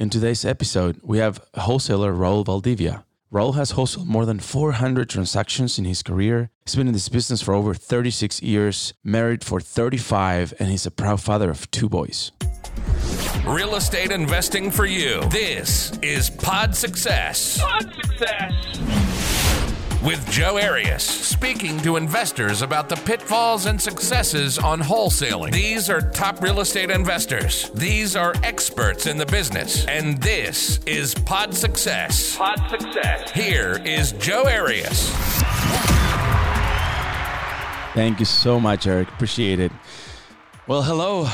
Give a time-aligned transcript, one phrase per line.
[0.00, 3.04] In today's episode, we have wholesaler Raul Valdivia.
[3.30, 6.48] Raul has wholesaled more than 400 transactions in his career.
[6.64, 10.90] He's been in this business for over 36 years, married for 35, and he's a
[10.90, 12.32] proud father of two boys.
[13.46, 15.20] Real estate investing for you.
[15.28, 17.60] This is Pod Success.
[17.60, 18.99] Pod Success.
[20.02, 25.52] With Joe Arias, speaking to investors about the pitfalls and successes on wholesaling.
[25.52, 27.70] These are top real estate investors.
[27.74, 29.84] These are experts in the business.
[29.86, 32.34] And this is Pod Success.
[32.34, 33.30] Pod Success.
[33.32, 35.10] Here is Joe Arias.
[37.92, 39.08] Thank you so much, Eric.
[39.08, 39.70] Appreciate it.
[40.66, 41.24] Well, hello,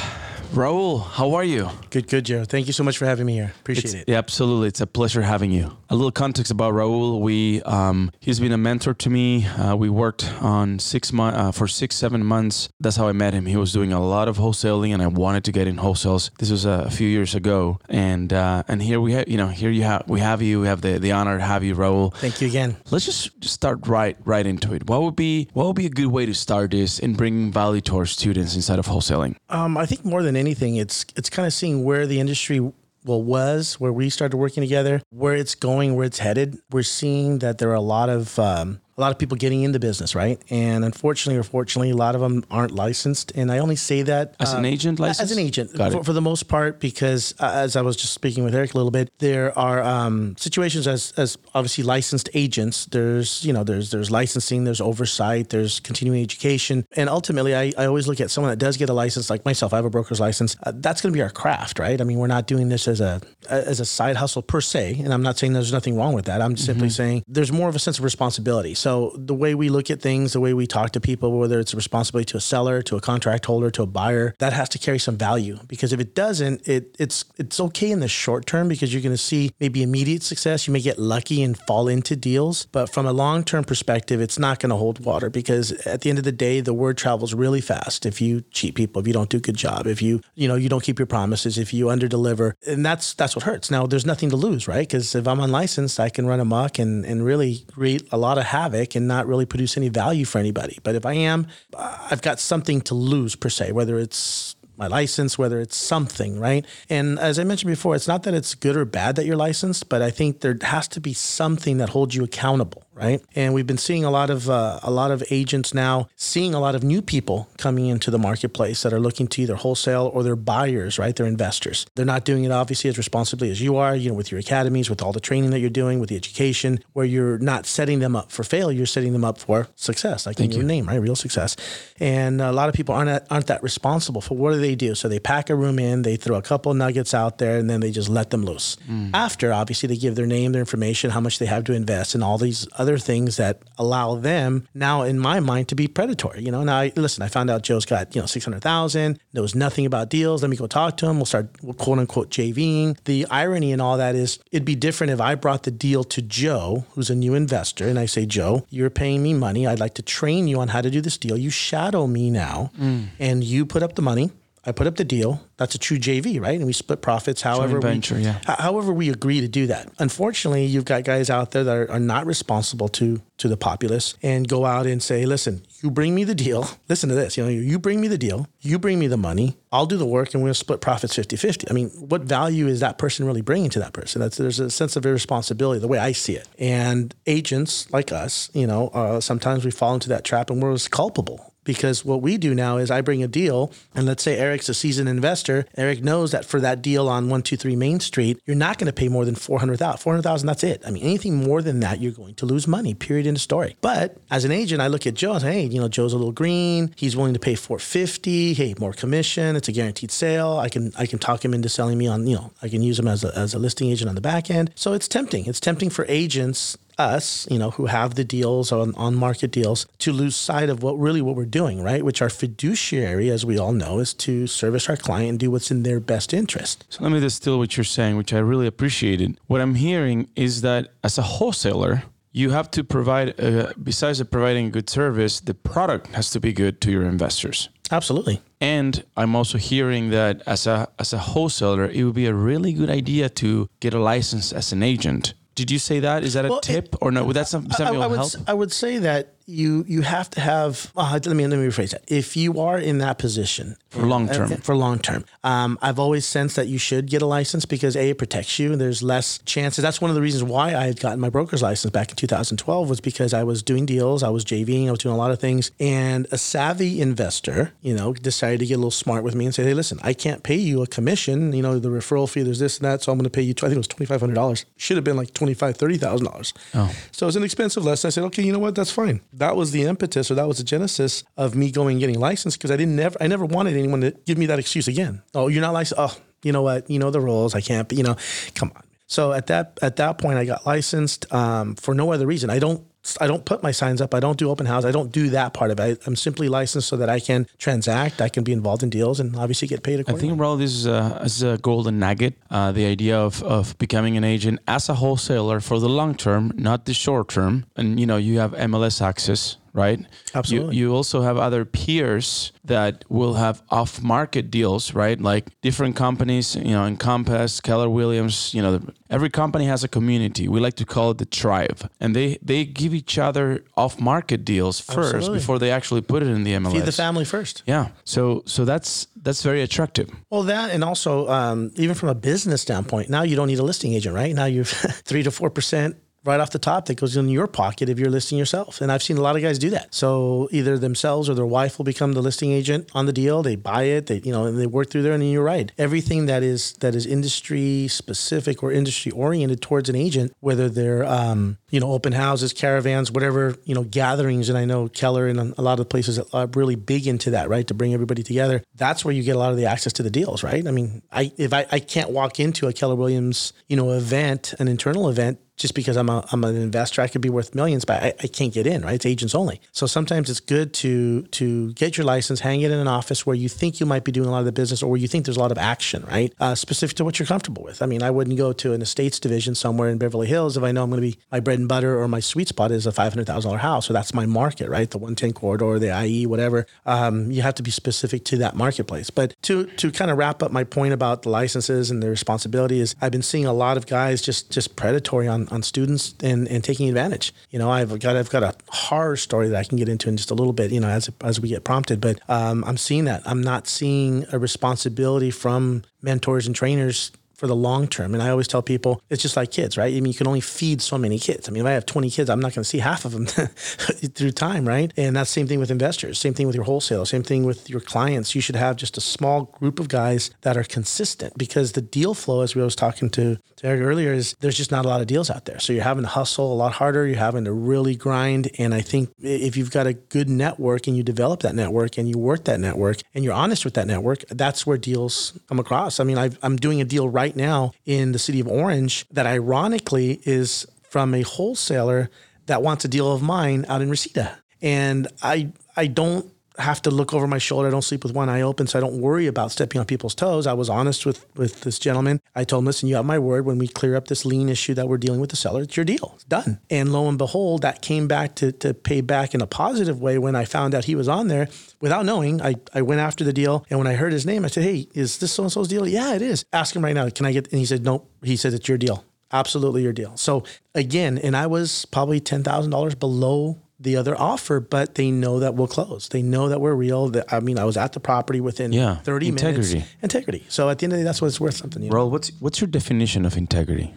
[0.53, 1.05] Raul.
[1.05, 1.71] How are you?
[1.91, 2.45] Good, good, Joe.
[2.45, 3.53] Thank you so much for having me here.
[3.61, 4.09] Appreciate It's- it.
[4.11, 4.67] Yeah, absolutely.
[4.69, 5.77] It's a pleasure having you.
[5.89, 7.21] A little context about Raul.
[7.21, 9.47] We um, he's been a mentor to me.
[9.47, 12.69] Uh, we worked on six months uh, for six, seven months.
[12.81, 13.47] That's how I met him.
[13.47, 16.31] He was doing a lot of wholesaling, and I wanted to get in wholesales.
[16.39, 19.47] This was a, a few years ago, and uh, and here we have you know
[19.47, 20.61] here you have we have you.
[20.61, 22.13] We have the the honor to have you, Raul.
[22.15, 22.77] Thank you again.
[22.91, 24.89] Let's just, just start right right into it.
[24.89, 27.81] What would be what would be a good way to start this in bringing value
[27.83, 29.37] to our students inside of wholesaling?
[29.51, 32.73] Um, I think more than anything, it's it's kind of seeing where the industry
[33.07, 36.59] well was, where we started working together, where it's going, where it's headed.
[36.71, 39.79] We're seeing that there are a lot of um, a lot of people getting into
[39.79, 40.41] business, right?
[40.49, 43.33] And unfortunately or fortunately, a lot of them aren't licensed.
[43.35, 46.23] And I only say that As an uh, agent As an agent, for, for the
[46.23, 49.57] most part, because uh, as I was just speaking with Eric a little bit, there
[49.59, 52.87] are um, situations as as obviously licensed agents.
[52.87, 57.85] There's you know there's there's licensing, there's oversight, there's continuing education, and ultimately, I, I
[57.87, 59.75] always look at someone that does get a license, like myself.
[59.75, 60.57] I have a broker's license.
[60.63, 62.01] Uh, that's going to be our craft, right?
[62.01, 65.13] I mean, we're not doing this as a as a side hustle per se, and
[65.13, 66.41] I'm not saying there's nothing wrong with that.
[66.41, 68.75] I'm simply saying there's more of a sense of responsibility.
[68.75, 68.86] So
[69.17, 71.77] the way we look at things, the way we talk to people, whether it's a
[71.77, 74.99] responsibility to a seller, to a contract holder, to a buyer, that has to carry
[74.99, 75.59] some value.
[75.67, 79.13] Because if it doesn't, it it's it's okay in the short term because you're going
[79.13, 80.67] to see maybe immediate success.
[80.67, 84.39] You may get lucky and fall into deals, but from a long term perspective, it's
[84.39, 87.35] not going to hold water because at the end of the day, the word travels
[87.35, 88.07] really fast.
[88.07, 90.55] If you cheat people, if you don't do a good job, if you you know
[90.55, 93.71] you don't keep your promises, if you underdeliver, and that's that's what hurts.
[93.71, 94.87] Now there's nothing to lose, right?
[94.87, 98.45] Because if I'm unlicensed, I can run amok and and really create a lot of
[98.45, 100.79] havoc and not really produce any value for anybody.
[100.83, 104.87] But if I am, uh, I've got something to lose per se, whether it's my
[104.87, 106.67] license, whether it's something, right?
[106.91, 109.89] And as I mentioned before, it's not that it's good or bad that you're licensed,
[109.89, 113.23] but I think there has to be something that holds you accountable, right?
[113.35, 116.61] And we've been seeing a lot of uh, a lot of agents now seeing a
[116.61, 120.23] lot of new people coming into the marketplace that are looking to either wholesale or
[120.23, 121.15] they're buyers, right?
[121.15, 121.87] They're investors.
[121.95, 124.89] They're not doing it obviously as responsibly as you are, you know, with your academies,
[124.89, 128.17] with all the training that you're doing, with the education, where you're not setting them
[128.17, 131.01] up for failure, you're setting them up for success, like in your name, right?
[131.01, 131.57] Real success.
[132.01, 134.95] And a lot of people aren't aren't that responsible for what do they do?
[134.95, 137.81] So they pack a room in, they throw a couple nuggets out there, and then
[137.81, 138.77] they just let them loose.
[139.15, 142.23] After, obviously, they give their name, their information, how much they have to invest, and
[142.25, 146.43] all these other things that allow them now, in my mind, to be predatory.
[146.43, 149.19] You know, now I, listen, I found out Joe's got you know six hundred thousand,
[149.33, 150.43] knows nothing about deals.
[150.43, 151.17] Let me go talk to him.
[151.17, 151.49] We'll start
[151.79, 152.99] quote unquote JVing.
[153.05, 156.23] The irony in all that is, it'd be different if I brought the deal to
[156.23, 159.67] Joe, who's a new investor, and I say, Joe, you're paying me money.
[159.67, 161.37] I'd like to train you on how to do this deal.
[161.37, 163.09] You shadow me now, mm.
[163.19, 164.31] and you put up the money.
[164.67, 165.41] I put up the deal.
[165.59, 166.57] That's a true JV, right?
[166.57, 168.41] And we split profits however venture, we, yeah.
[168.45, 169.89] however we agree to do that.
[170.01, 174.15] Unfortunately, you've got guys out there that are, are not responsible to to the populace
[174.23, 176.69] and go out and say, "Listen, you bring me the deal.
[176.89, 177.37] Listen to this.
[177.37, 178.49] You know, you bring me the deal.
[178.61, 179.57] You bring me the money.
[179.71, 182.99] I'll do the work and we'll split profits 50-50." I mean, what value is that
[182.99, 184.21] person really bringing to that person?
[184.21, 186.49] That's there's a sense of irresponsibility the way I see it.
[186.59, 190.73] And agents like us, you know, uh, sometimes we fall into that trap and we're
[190.73, 194.39] as culpable because what we do now is I bring a deal, and let's say
[194.39, 195.67] Eric's a seasoned investor.
[195.77, 198.87] Eric knows that for that deal on one two three Main Street, you're not going
[198.87, 199.99] to pay more than four hundred thousand.
[199.99, 200.83] Four hundred thousand, that's it.
[200.87, 202.95] I mean, anything more than that, you're going to lose money.
[202.95, 203.27] Period.
[203.27, 203.77] End of story.
[203.83, 206.17] But as an agent, I look at Joe and say, hey, you know, Joe's a
[206.17, 206.95] little green.
[206.97, 208.55] He's willing to pay four fifty.
[208.55, 209.57] Hey, more commission.
[209.57, 210.59] It's a guaranteed sale.
[210.59, 212.27] I can I can talk him into selling me on.
[212.27, 214.51] You know, I can use him as a, as a listing agent on the back
[214.51, 214.71] end.
[214.77, 215.47] So it's tempting.
[215.47, 219.87] It's tempting for agents us, you know, who have the deals on, on market deals
[219.99, 222.05] to lose sight of what really what we're doing, right?
[222.05, 225.71] Which our fiduciary, as we all know, is to service our client and do what's
[225.71, 226.85] in their best interest.
[226.89, 229.39] So let me distill what you're saying, which I really appreciated.
[229.47, 234.67] What I'm hearing is that as a wholesaler, you have to provide, uh, besides providing
[234.67, 237.71] a good service, the product has to be good to your investors.
[237.91, 238.43] Absolutely.
[238.61, 242.73] And I'm also hearing that as a as a wholesaler, it would be a really
[242.73, 245.35] good idea to get a license as an agent.
[245.57, 246.23] Did you say that?
[246.23, 247.25] Is that a Well, it- tip or no?
[247.25, 248.33] Would that some- I, something I would help?
[248.47, 250.93] I would say that you you have to have.
[250.97, 252.03] Uh, let me let me rephrase that.
[252.09, 254.53] If you are in that position For long term.
[254.53, 257.97] uh, for long term, um, I've always sensed that you should get a license because
[257.97, 258.77] a it protects you.
[258.77, 259.83] There's less chances.
[259.83, 262.89] That's one of the reasons why I had gotten my broker's license back in 2012
[262.89, 265.39] was because I was doing deals, I was JVing, I was doing a lot of
[265.39, 269.45] things, and a savvy investor, you know, decided to get a little smart with me
[269.45, 271.53] and say, hey, listen, I can't pay you a commission.
[271.53, 273.55] You know, the referral fee, there's this and that, so I'm going to pay you.
[273.57, 274.65] I think it was twenty five hundred dollars.
[274.77, 276.53] Should have been like twenty five, thirty thousand dollars.
[276.75, 276.93] Oh.
[277.13, 278.09] So it was an expensive lesson.
[278.09, 278.75] I said, okay, you know what?
[278.75, 279.21] That's fine.
[279.37, 282.59] That was the impetus, or that was the genesis of me going and getting licensed
[282.59, 285.23] because I didn't never, I never wanted anyone to give me that excuse again.
[285.35, 286.01] Oh, you're not licensed.
[286.01, 286.89] Oh, you know what?
[286.89, 287.55] You know the rules.
[287.55, 287.89] I can't.
[287.89, 288.17] But you know,
[288.55, 288.83] come on.
[289.07, 292.51] So at that at that point, I got licensed um, for no other reason.
[292.51, 292.85] I don't
[293.21, 294.15] I don't put my signs up.
[294.15, 294.85] I don't do open house.
[294.85, 296.01] I don't do that part of it.
[296.05, 298.21] I, am simply licensed so that I can transact.
[298.21, 300.29] I can be involved in deals and obviously get paid accordingly.
[300.29, 302.35] I think, Raul, this is a, is a golden nugget.
[302.51, 306.53] Uh, the idea of, of becoming an agent as a wholesaler for the long term,
[306.57, 307.67] not the short term.
[307.77, 310.01] And you know, you have MLS access, right?
[310.35, 310.77] Absolutely.
[310.77, 315.21] You, you also have other peers that will have off market deals, right?
[315.21, 318.81] Like different companies, you know, Encompass, Keller Williams, you know,
[319.11, 320.49] every company has a community.
[320.49, 321.89] We like to call it the tribe.
[322.01, 325.39] And they, they give each other off market deals first Absolutely.
[325.39, 326.73] before they actually put it in the MLS.
[326.73, 327.63] Feed the family first.
[327.67, 327.89] Yeah.
[328.05, 330.11] So so that's that's very attractive.
[330.31, 333.65] Well, that and also um, even from a business standpoint, now you don't need a
[333.65, 334.35] listing agent, right?
[334.35, 334.65] Now you're
[335.05, 335.97] three to four percent
[336.27, 338.81] right off the top that goes in your pocket if you're listing yourself.
[338.81, 339.95] And I've seen a lot of guys do that.
[339.95, 343.43] So either themselves or their wife will become the listing agent on the deal.
[343.43, 345.13] They buy it, they you know, and they work through there.
[345.13, 345.71] And then you're right.
[345.79, 351.05] Everything that is that is industry specific or industry oriented towards an agent, whether they're
[351.05, 354.49] um, you know open houses, caravans, whatever you know gatherings.
[354.49, 357.49] And I know Keller and a lot of the places are really big into that,
[357.49, 357.67] right?
[357.67, 358.63] To bring everybody together.
[358.75, 360.67] That's where you get a lot of the access to the deals, right?
[360.67, 364.55] I mean, I if I, I can't walk into a Keller Williams you know event,
[364.59, 367.85] an internal event just because I'm a I'm an investor, I could be worth millions,
[367.85, 368.95] but I, I can't get in, right?
[368.95, 369.61] It's agents only.
[369.73, 373.37] So sometimes it's good to to get your license, hang it in an office where
[373.37, 375.25] you think you might be doing a lot of the business or where you think
[375.25, 376.33] there's a lot of action, right?
[376.39, 377.83] Uh, specific to what you're comfortable with.
[377.83, 380.73] I mean, I wouldn't go to an estates division somewhere in Beverly Hills if I
[380.73, 382.93] know I'm going to be my bread and butter or my sweet spot is a
[382.93, 384.91] five hundred thousand dollar house, so that's my market, right?
[384.91, 386.67] The one ten corridor, the IE, whatever.
[386.85, 389.09] Um, you have to be specific to that marketplace.
[389.09, 392.81] But to to kind of wrap up my point about the licenses and the responsibility
[392.81, 396.49] is, I've been seeing a lot of guys just just predatory on on students and,
[396.49, 397.33] and taking advantage.
[397.51, 400.17] You know, I've got I've got a horror story that I can get into in
[400.17, 400.71] just a little bit.
[400.71, 403.23] You know, as as we get prompted, but um, I'm seeing that.
[403.25, 408.15] I'm not seeing a responsibility from mentors and trainers for the long term.
[408.15, 409.95] And I always tell people it's just like kids, right?
[409.95, 411.49] I mean, you can only feed so many kids.
[411.49, 413.27] I mean, if I have 20 kids, I'm not going to see half of them
[414.15, 414.93] through time, right?
[414.97, 417.69] And that's the same thing with investors, same thing with your wholesale, same thing with
[417.69, 418.35] your clients.
[418.35, 422.15] You should have just a small group of guys that are consistent because the deal
[422.15, 425.01] flow, as we was talking to, to Eric earlier, is there's just not a lot
[425.01, 425.59] of deals out there.
[425.59, 427.07] So you're having to hustle a lot harder.
[427.07, 428.51] You're having to really grind.
[428.59, 432.09] And I think if you've got a good network and you develop that network and
[432.09, 436.01] you work that network and you're honest with that network, that's where deals come across.
[436.01, 439.27] I mean, i I'm doing a deal right now in the city of Orange that
[439.27, 442.11] ironically is from a wholesaler
[442.47, 444.39] that wants a deal of mine out in Reseda.
[444.63, 447.69] And I I don't have to look over my shoulder.
[447.69, 450.15] I don't sleep with one eye open, so I don't worry about stepping on people's
[450.15, 450.47] toes.
[450.47, 452.21] I was honest with with this gentleman.
[452.35, 453.47] I told him, listen, you have my word.
[453.47, 455.85] When we clear up this lien issue that we're dealing with the seller, it's your
[455.85, 456.13] deal.
[456.15, 456.61] It's done.
[456.71, 460.19] And lo and behold, that came back to to pay back in a positive way
[460.19, 461.49] when I found out he was on there.
[461.81, 463.65] Without knowing, I, I went after the deal.
[463.71, 465.87] And when I heard his name, I said, Hey, is this so and so's deal?
[465.87, 466.45] Yeah, it is.
[466.53, 467.09] Ask him right now.
[467.11, 468.11] Can I get and he said, Nope.
[468.23, 469.05] He said it's your deal.
[469.33, 470.17] Absolutely your deal.
[470.17, 470.45] So
[470.75, 475.39] again, and I was probably ten thousand dollars below the other offer, but they know
[475.41, 476.09] that we'll close.
[476.09, 477.09] They know that we're real.
[477.09, 479.75] That I mean, I was at the property within Yeah, 30 integrity.
[479.75, 479.95] minutes.
[480.03, 480.45] Integrity.
[480.49, 481.83] So at the end of the day, that's what it's worth something.
[481.83, 482.07] You know?
[482.07, 483.93] What's what's your definition of integrity?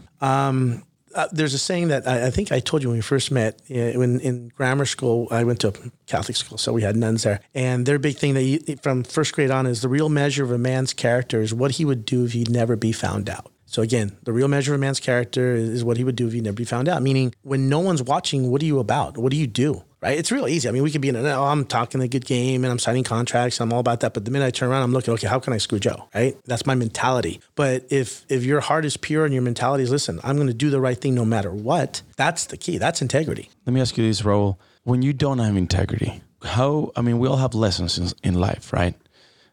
[1.16, 3.60] Uh, there's a saying that I, I think I told you when we first met.
[3.72, 5.74] uh, When in grammar school, I went to a
[6.06, 9.34] Catholic school, so we had nuns there, and their big thing that you, from first
[9.34, 12.26] grade on is the real measure of a man's character is what he would do
[12.26, 13.52] if he'd never be found out.
[13.70, 16.34] So again, the real measure of a man's character is, what he would do if
[16.34, 17.04] he'd never be found out.
[17.04, 19.18] Meaning, when no one's watching, what are you about?
[19.18, 19.84] What do you do?
[20.02, 20.18] Right?
[20.18, 20.68] It's real easy.
[20.68, 22.80] I mean, we could be in a, oh, I'm talking a good game and I'm
[22.80, 23.62] signing contracts.
[23.62, 24.14] I'm all about that.
[24.14, 26.10] But the minute I turn around, I'm looking, okay, how can I screw Joe?
[26.16, 26.36] Right?
[26.46, 27.42] That's my mentality.
[27.56, 30.54] But if if your heart is pure and your mentality is, listen, I'm going to
[30.54, 32.02] do the right thing no matter what.
[32.18, 32.80] That's the key.
[32.80, 33.50] That's integrity.
[33.66, 34.58] Let me ask you this, Raul.
[34.84, 36.92] When you don't have integrity, how?
[36.96, 38.96] I mean, we all have lessons in, in life, right?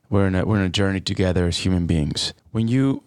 [0.09, 2.33] We're in a we're in a journey together as human beings.
[2.53, 3.03] When you,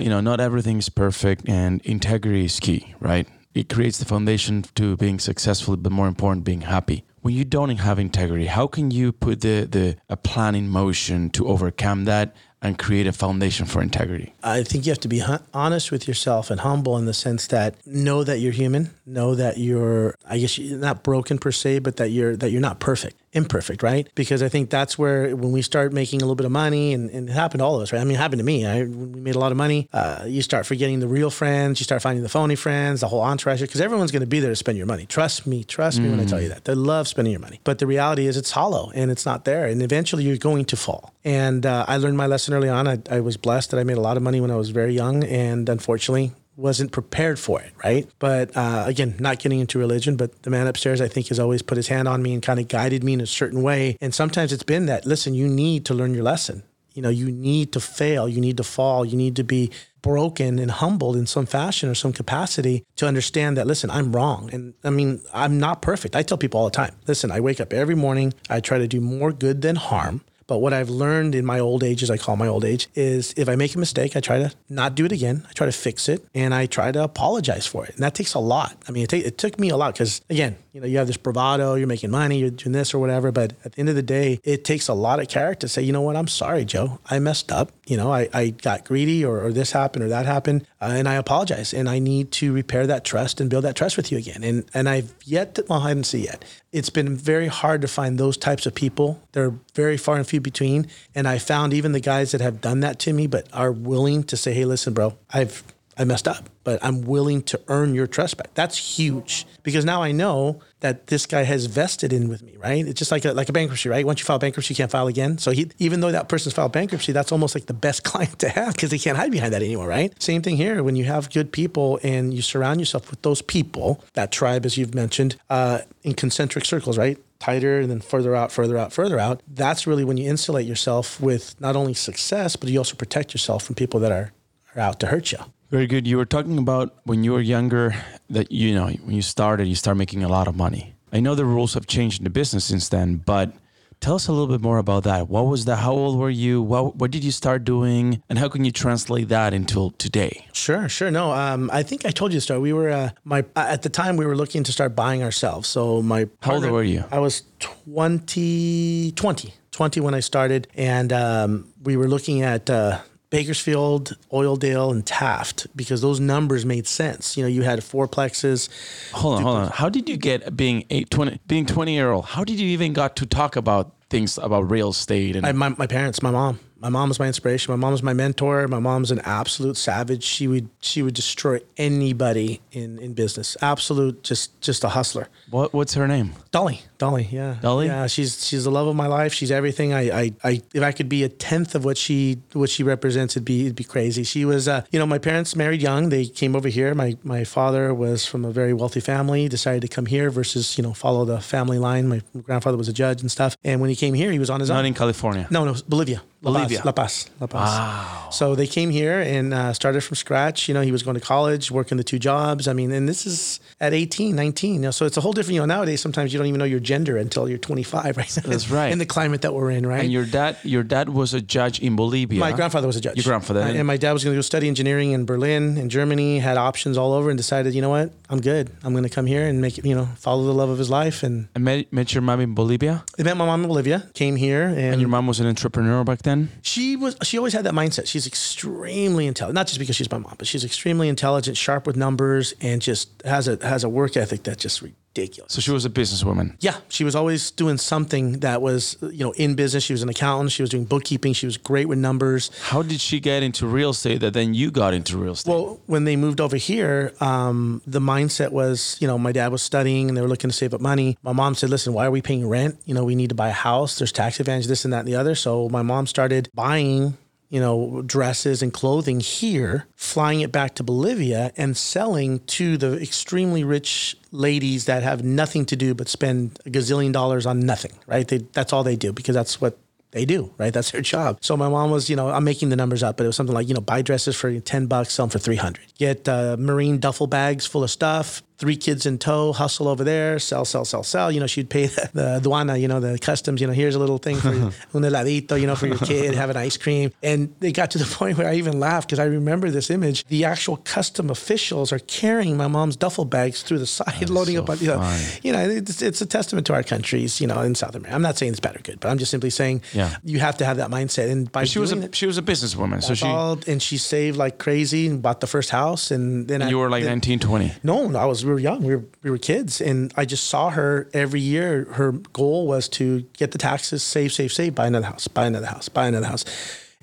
[0.00, 3.28] you know, not everything is perfect, and integrity is key, right?
[3.54, 7.04] It creates the foundation to being successful, but more important, being happy.
[7.20, 11.30] When you don't have integrity, how can you put the the a plan in motion
[11.30, 14.32] to overcome that and create a foundation for integrity?
[14.42, 17.46] I think you have to be hu- honest with yourself and humble in the sense
[17.48, 21.80] that know that you're human, know that you're, I guess, you're not broken per se,
[21.80, 24.08] but that you're that you're not perfect, imperfect, right?
[24.14, 27.10] Because I think that's where when we start making a little bit of money, and,
[27.10, 28.00] and it happened to all of us, right?
[28.00, 28.66] I mean, it happened to me.
[28.66, 31.80] I, when we made a lot of money, uh, you start forgetting the real friends,
[31.80, 34.50] you start finding the phony friends, the whole entourage, because everyone's going to be there
[34.50, 35.06] to spend your money.
[35.06, 36.64] Trust me, trust me when I tell you that.
[36.64, 39.66] They love spending your money, but the reality is it's hollow and it's not there,
[39.66, 41.14] and eventually you're going to fall.
[41.24, 42.86] And uh, I learned my lesson early on.
[42.86, 44.94] I, I was blessed that I made a lot of money when I was very
[44.94, 48.08] young, and unfortunately, wasn't prepared for it, right?
[48.18, 51.62] But uh, again, not getting into religion, but the man upstairs, I think, has always
[51.62, 53.96] put his hand on me and kind of guided me in a certain way.
[54.00, 56.62] And sometimes it's been that, listen, you need to learn your lesson.
[56.94, 59.70] You know, you need to fail, you need to fall, you need to be
[60.02, 64.50] broken and humbled in some fashion or some capacity to understand that, listen, I'm wrong.
[64.52, 66.14] And I mean, I'm not perfect.
[66.16, 68.88] I tell people all the time, listen, I wake up every morning, I try to
[68.88, 70.22] do more good than harm.
[70.46, 73.34] But what I've learned in my old age, as I call my old age, is
[73.36, 75.46] if I make a mistake, I try to not do it again.
[75.48, 77.94] I try to fix it and I try to apologize for it.
[77.94, 78.76] And that takes a lot.
[78.88, 81.16] I mean, it, it took me a lot because, again, you know, you have this
[81.16, 83.30] bravado, you're making money, you're doing this or whatever.
[83.30, 85.82] But at the end of the day, it takes a lot of character to say,
[85.82, 86.98] you know what, I'm sorry, Joe.
[87.10, 87.72] I messed up.
[87.86, 90.66] You know, I, I got greedy or, or this happened or that happened.
[90.80, 91.74] Uh, and I apologize.
[91.74, 94.42] And I need to repair that trust and build that trust with you again.
[94.42, 96.44] And, and I've yet to, well, I haven't seen yet.
[96.72, 99.22] It's been very hard to find those types of people.
[99.32, 100.86] They're very far and few between.
[101.14, 104.24] And I found even the guys that have done that to me, but are willing
[104.24, 105.62] to say, hey, listen, bro, I've
[105.98, 108.54] I messed up, but I'm willing to earn your trust back.
[108.54, 112.86] That's huge because now I know that this guy has vested in with me, right?
[112.86, 114.04] It's just like a, like a bankruptcy, right?
[114.04, 115.38] Once you file bankruptcy, you can't file again.
[115.38, 118.48] So he, even though that person's filed bankruptcy, that's almost like the best client to
[118.48, 120.12] have because they can't hide behind that anymore, right?
[120.22, 120.82] Same thing here.
[120.82, 124.76] When you have good people and you surround yourself with those people, that tribe, as
[124.76, 127.18] you've mentioned, uh, in concentric circles, right?
[127.42, 129.42] tighter and then further out, further out, further out.
[129.48, 133.64] That's really when you insulate yourself with not only success, but you also protect yourself
[133.64, 134.32] from people that are,
[134.74, 135.38] are out to hurt you.
[135.70, 136.06] Very good.
[136.06, 137.94] You were talking about when you were younger
[138.28, 140.94] that you know when you started, you start making a lot of money.
[141.12, 143.52] I know the rules have changed in the business since then, but
[144.00, 145.28] tell us a little bit more about that.
[145.28, 145.76] What was that?
[145.76, 146.60] How old were you?
[146.60, 150.46] What what did you start doing, and how can you translate that into today?
[150.52, 151.10] Sure, sure.
[151.10, 152.60] No, um, I think I told you the story.
[152.60, 155.68] We were uh, my at the time we were looking to start buying ourselves.
[155.68, 157.04] So my How old were you?
[157.10, 162.68] I was 20, 20, 20 when I started, and um, we were looking at.
[162.68, 163.00] Uh,
[163.32, 167.34] Bakersfield, Oildale, and Taft because those numbers made sense.
[167.36, 168.68] You know, you had fourplexes.
[169.12, 169.68] Hold on, hold on.
[169.70, 172.26] How did you get being eight, 20, being 20 year old?
[172.26, 175.70] How did you even got to talk about things about real estate and I, my,
[175.70, 176.60] my parents, my mom.
[176.82, 177.72] My mom was my inspiration.
[177.72, 178.66] My mom was my mentor.
[178.66, 180.24] My mom's an absolute savage.
[180.24, 183.56] She would she would destroy anybody in, in business.
[183.62, 185.28] Absolute, just just a hustler.
[185.50, 186.32] what what's her name?
[186.50, 187.86] Dolly, Dolly, yeah, Dolly?
[187.86, 188.08] yeah.
[188.08, 189.32] She's she's the love of my life.
[189.32, 189.94] She's everything.
[189.94, 193.36] I, I, I if I could be a tenth of what she what she represents,
[193.36, 194.24] it'd be it'd be crazy.
[194.24, 196.08] She was, uh, you know, my parents married young.
[196.08, 196.94] They came over here.
[196.96, 199.48] My my father was from a very wealthy family.
[199.48, 202.08] Decided to come here versus you know follow the family line.
[202.08, 203.56] My grandfather was a judge and stuff.
[203.62, 204.82] And when he came here, he was on his Not own.
[204.82, 205.46] Not in California.
[205.48, 206.22] No, no, Bolivia.
[206.42, 206.78] La Bolivia.
[206.78, 207.30] Paz, La Paz.
[207.40, 207.68] La Paz.
[207.78, 208.30] Wow.
[208.30, 210.66] So they came here and uh, started from scratch.
[210.66, 212.66] You know, he was going to college, working the two jobs.
[212.66, 214.74] I mean, and this is at 18, 19.
[214.74, 216.64] You know, so it's a whole different, you know, nowadays sometimes you don't even know
[216.64, 218.28] your gender until you're 25, right?
[218.28, 218.90] That's right.
[218.90, 220.02] in the climate that we're in, right?
[220.02, 222.40] And your dad, your dad was a judge in Bolivia.
[222.40, 223.16] my grandfather was a judge.
[223.16, 223.60] Your grandfather.
[223.60, 226.56] Uh, and my dad was going to go study engineering in Berlin, in Germany, had
[226.56, 228.10] options all over and decided, you know what?
[228.28, 228.70] I'm good.
[228.82, 230.90] I'm going to come here and make it, you know, follow the love of his
[230.90, 231.22] life.
[231.22, 234.36] And I met, met your mom in Bolivia, I met my mom in Bolivia, came
[234.36, 236.31] here and, and your mom was an entrepreneur back then.
[236.62, 238.06] She was she always had that mindset.
[238.06, 241.96] She's extremely intelligent, not just because she's my mom, but she's extremely intelligent, sharp with
[241.96, 244.82] numbers, and just has a has a work ethic that just
[245.14, 245.52] ridiculous.
[245.52, 246.56] So she was a businesswoman.
[246.60, 249.84] Yeah, she was always doing something that was you know in business.
[249.84, 250.52] She was an accountant.
[250.52, 251.32] She was doing bookkeeping.
[251.32, 252.50] She was great with numbers.
[252.62, 255.50] How did she get into real estate that then you got into real estate?
[255.50, 259.62] Well, when they moved over here, um, the mindset was, you know, my dad was
[259.62, 261.16] studying and they were looking to save up money.
[261.22, 262.78] My mom said, listen, why are we paying rent?
[262.84, 263.98] You know, we need to buy a house.
[263.98, 265.34] There's tax advantage, this and that and the other.
[265.34, 267.16] So my mom started buying,
[267.52, 272.98] you know, dresses and clothing here, flying it back to Bolivia and selling to the
[272.98, 277.92] extremely rich ladies that have nothing to do but spend a gazillion dollars on nothing,
[278.06, 278.26] right?
[278.26, 279.76] They, that's all they do because that's what
[280.12, 280.72] they do, right?
[280.72, 281.38] That's their job.
[281.42, 283.54] So my mom was, you know, I'm making the numbers up, but it was something
[283.54, 285.78] like, you know, buy dresses for 10 bucks, sell them for 300.
[285.98, 290.38] Get uh, marine duffel bags full of stuff, three kids in tow, hustle over there,
[290.38, 291.32] sell, sell, sell, sell.
[291.32, 293.98] You know, she'd pay the, the aduana, you know, the customs, you know, here's a
[293.98, 297.10] little thing for un heladito, you know, for your kid, have an ice cream.
[297.24, 300.24] And they got to the point where I even laughed because I remember this image.
[300.26, 304.54] The actual custom officials are carrying my mom's duffel bags through the side, That's loading
[304.54, 307.48] so up on, you know, you know it's, it's, a testament to our countries, you
[307.48, 308.14] know, in South America.
[308.14, 310.18] I'm not saying it's bad or good, but I'm just simply saying yeah.
[310.22, 311.32] you have to have that mindset.
[311.32, 313.02] And by she was a, it, she was a businesswoman.
[313.02, 313.26] So she,
[313.72, 316.12] and she saved like crazy and bought the first house.
[316.12, 317.72] And then and I, you were like then, 19, 20.
[317.82, 318.82] No, I was, were young.
[318.82, 319.80] We were, we were kids.
[319.80, 321.84] And I just saw her every year.
[321.92, 325.66] Her goal was to get the taxes, save, save, save, buy another house, buy another
[325.66, 326.44] house, buy another house.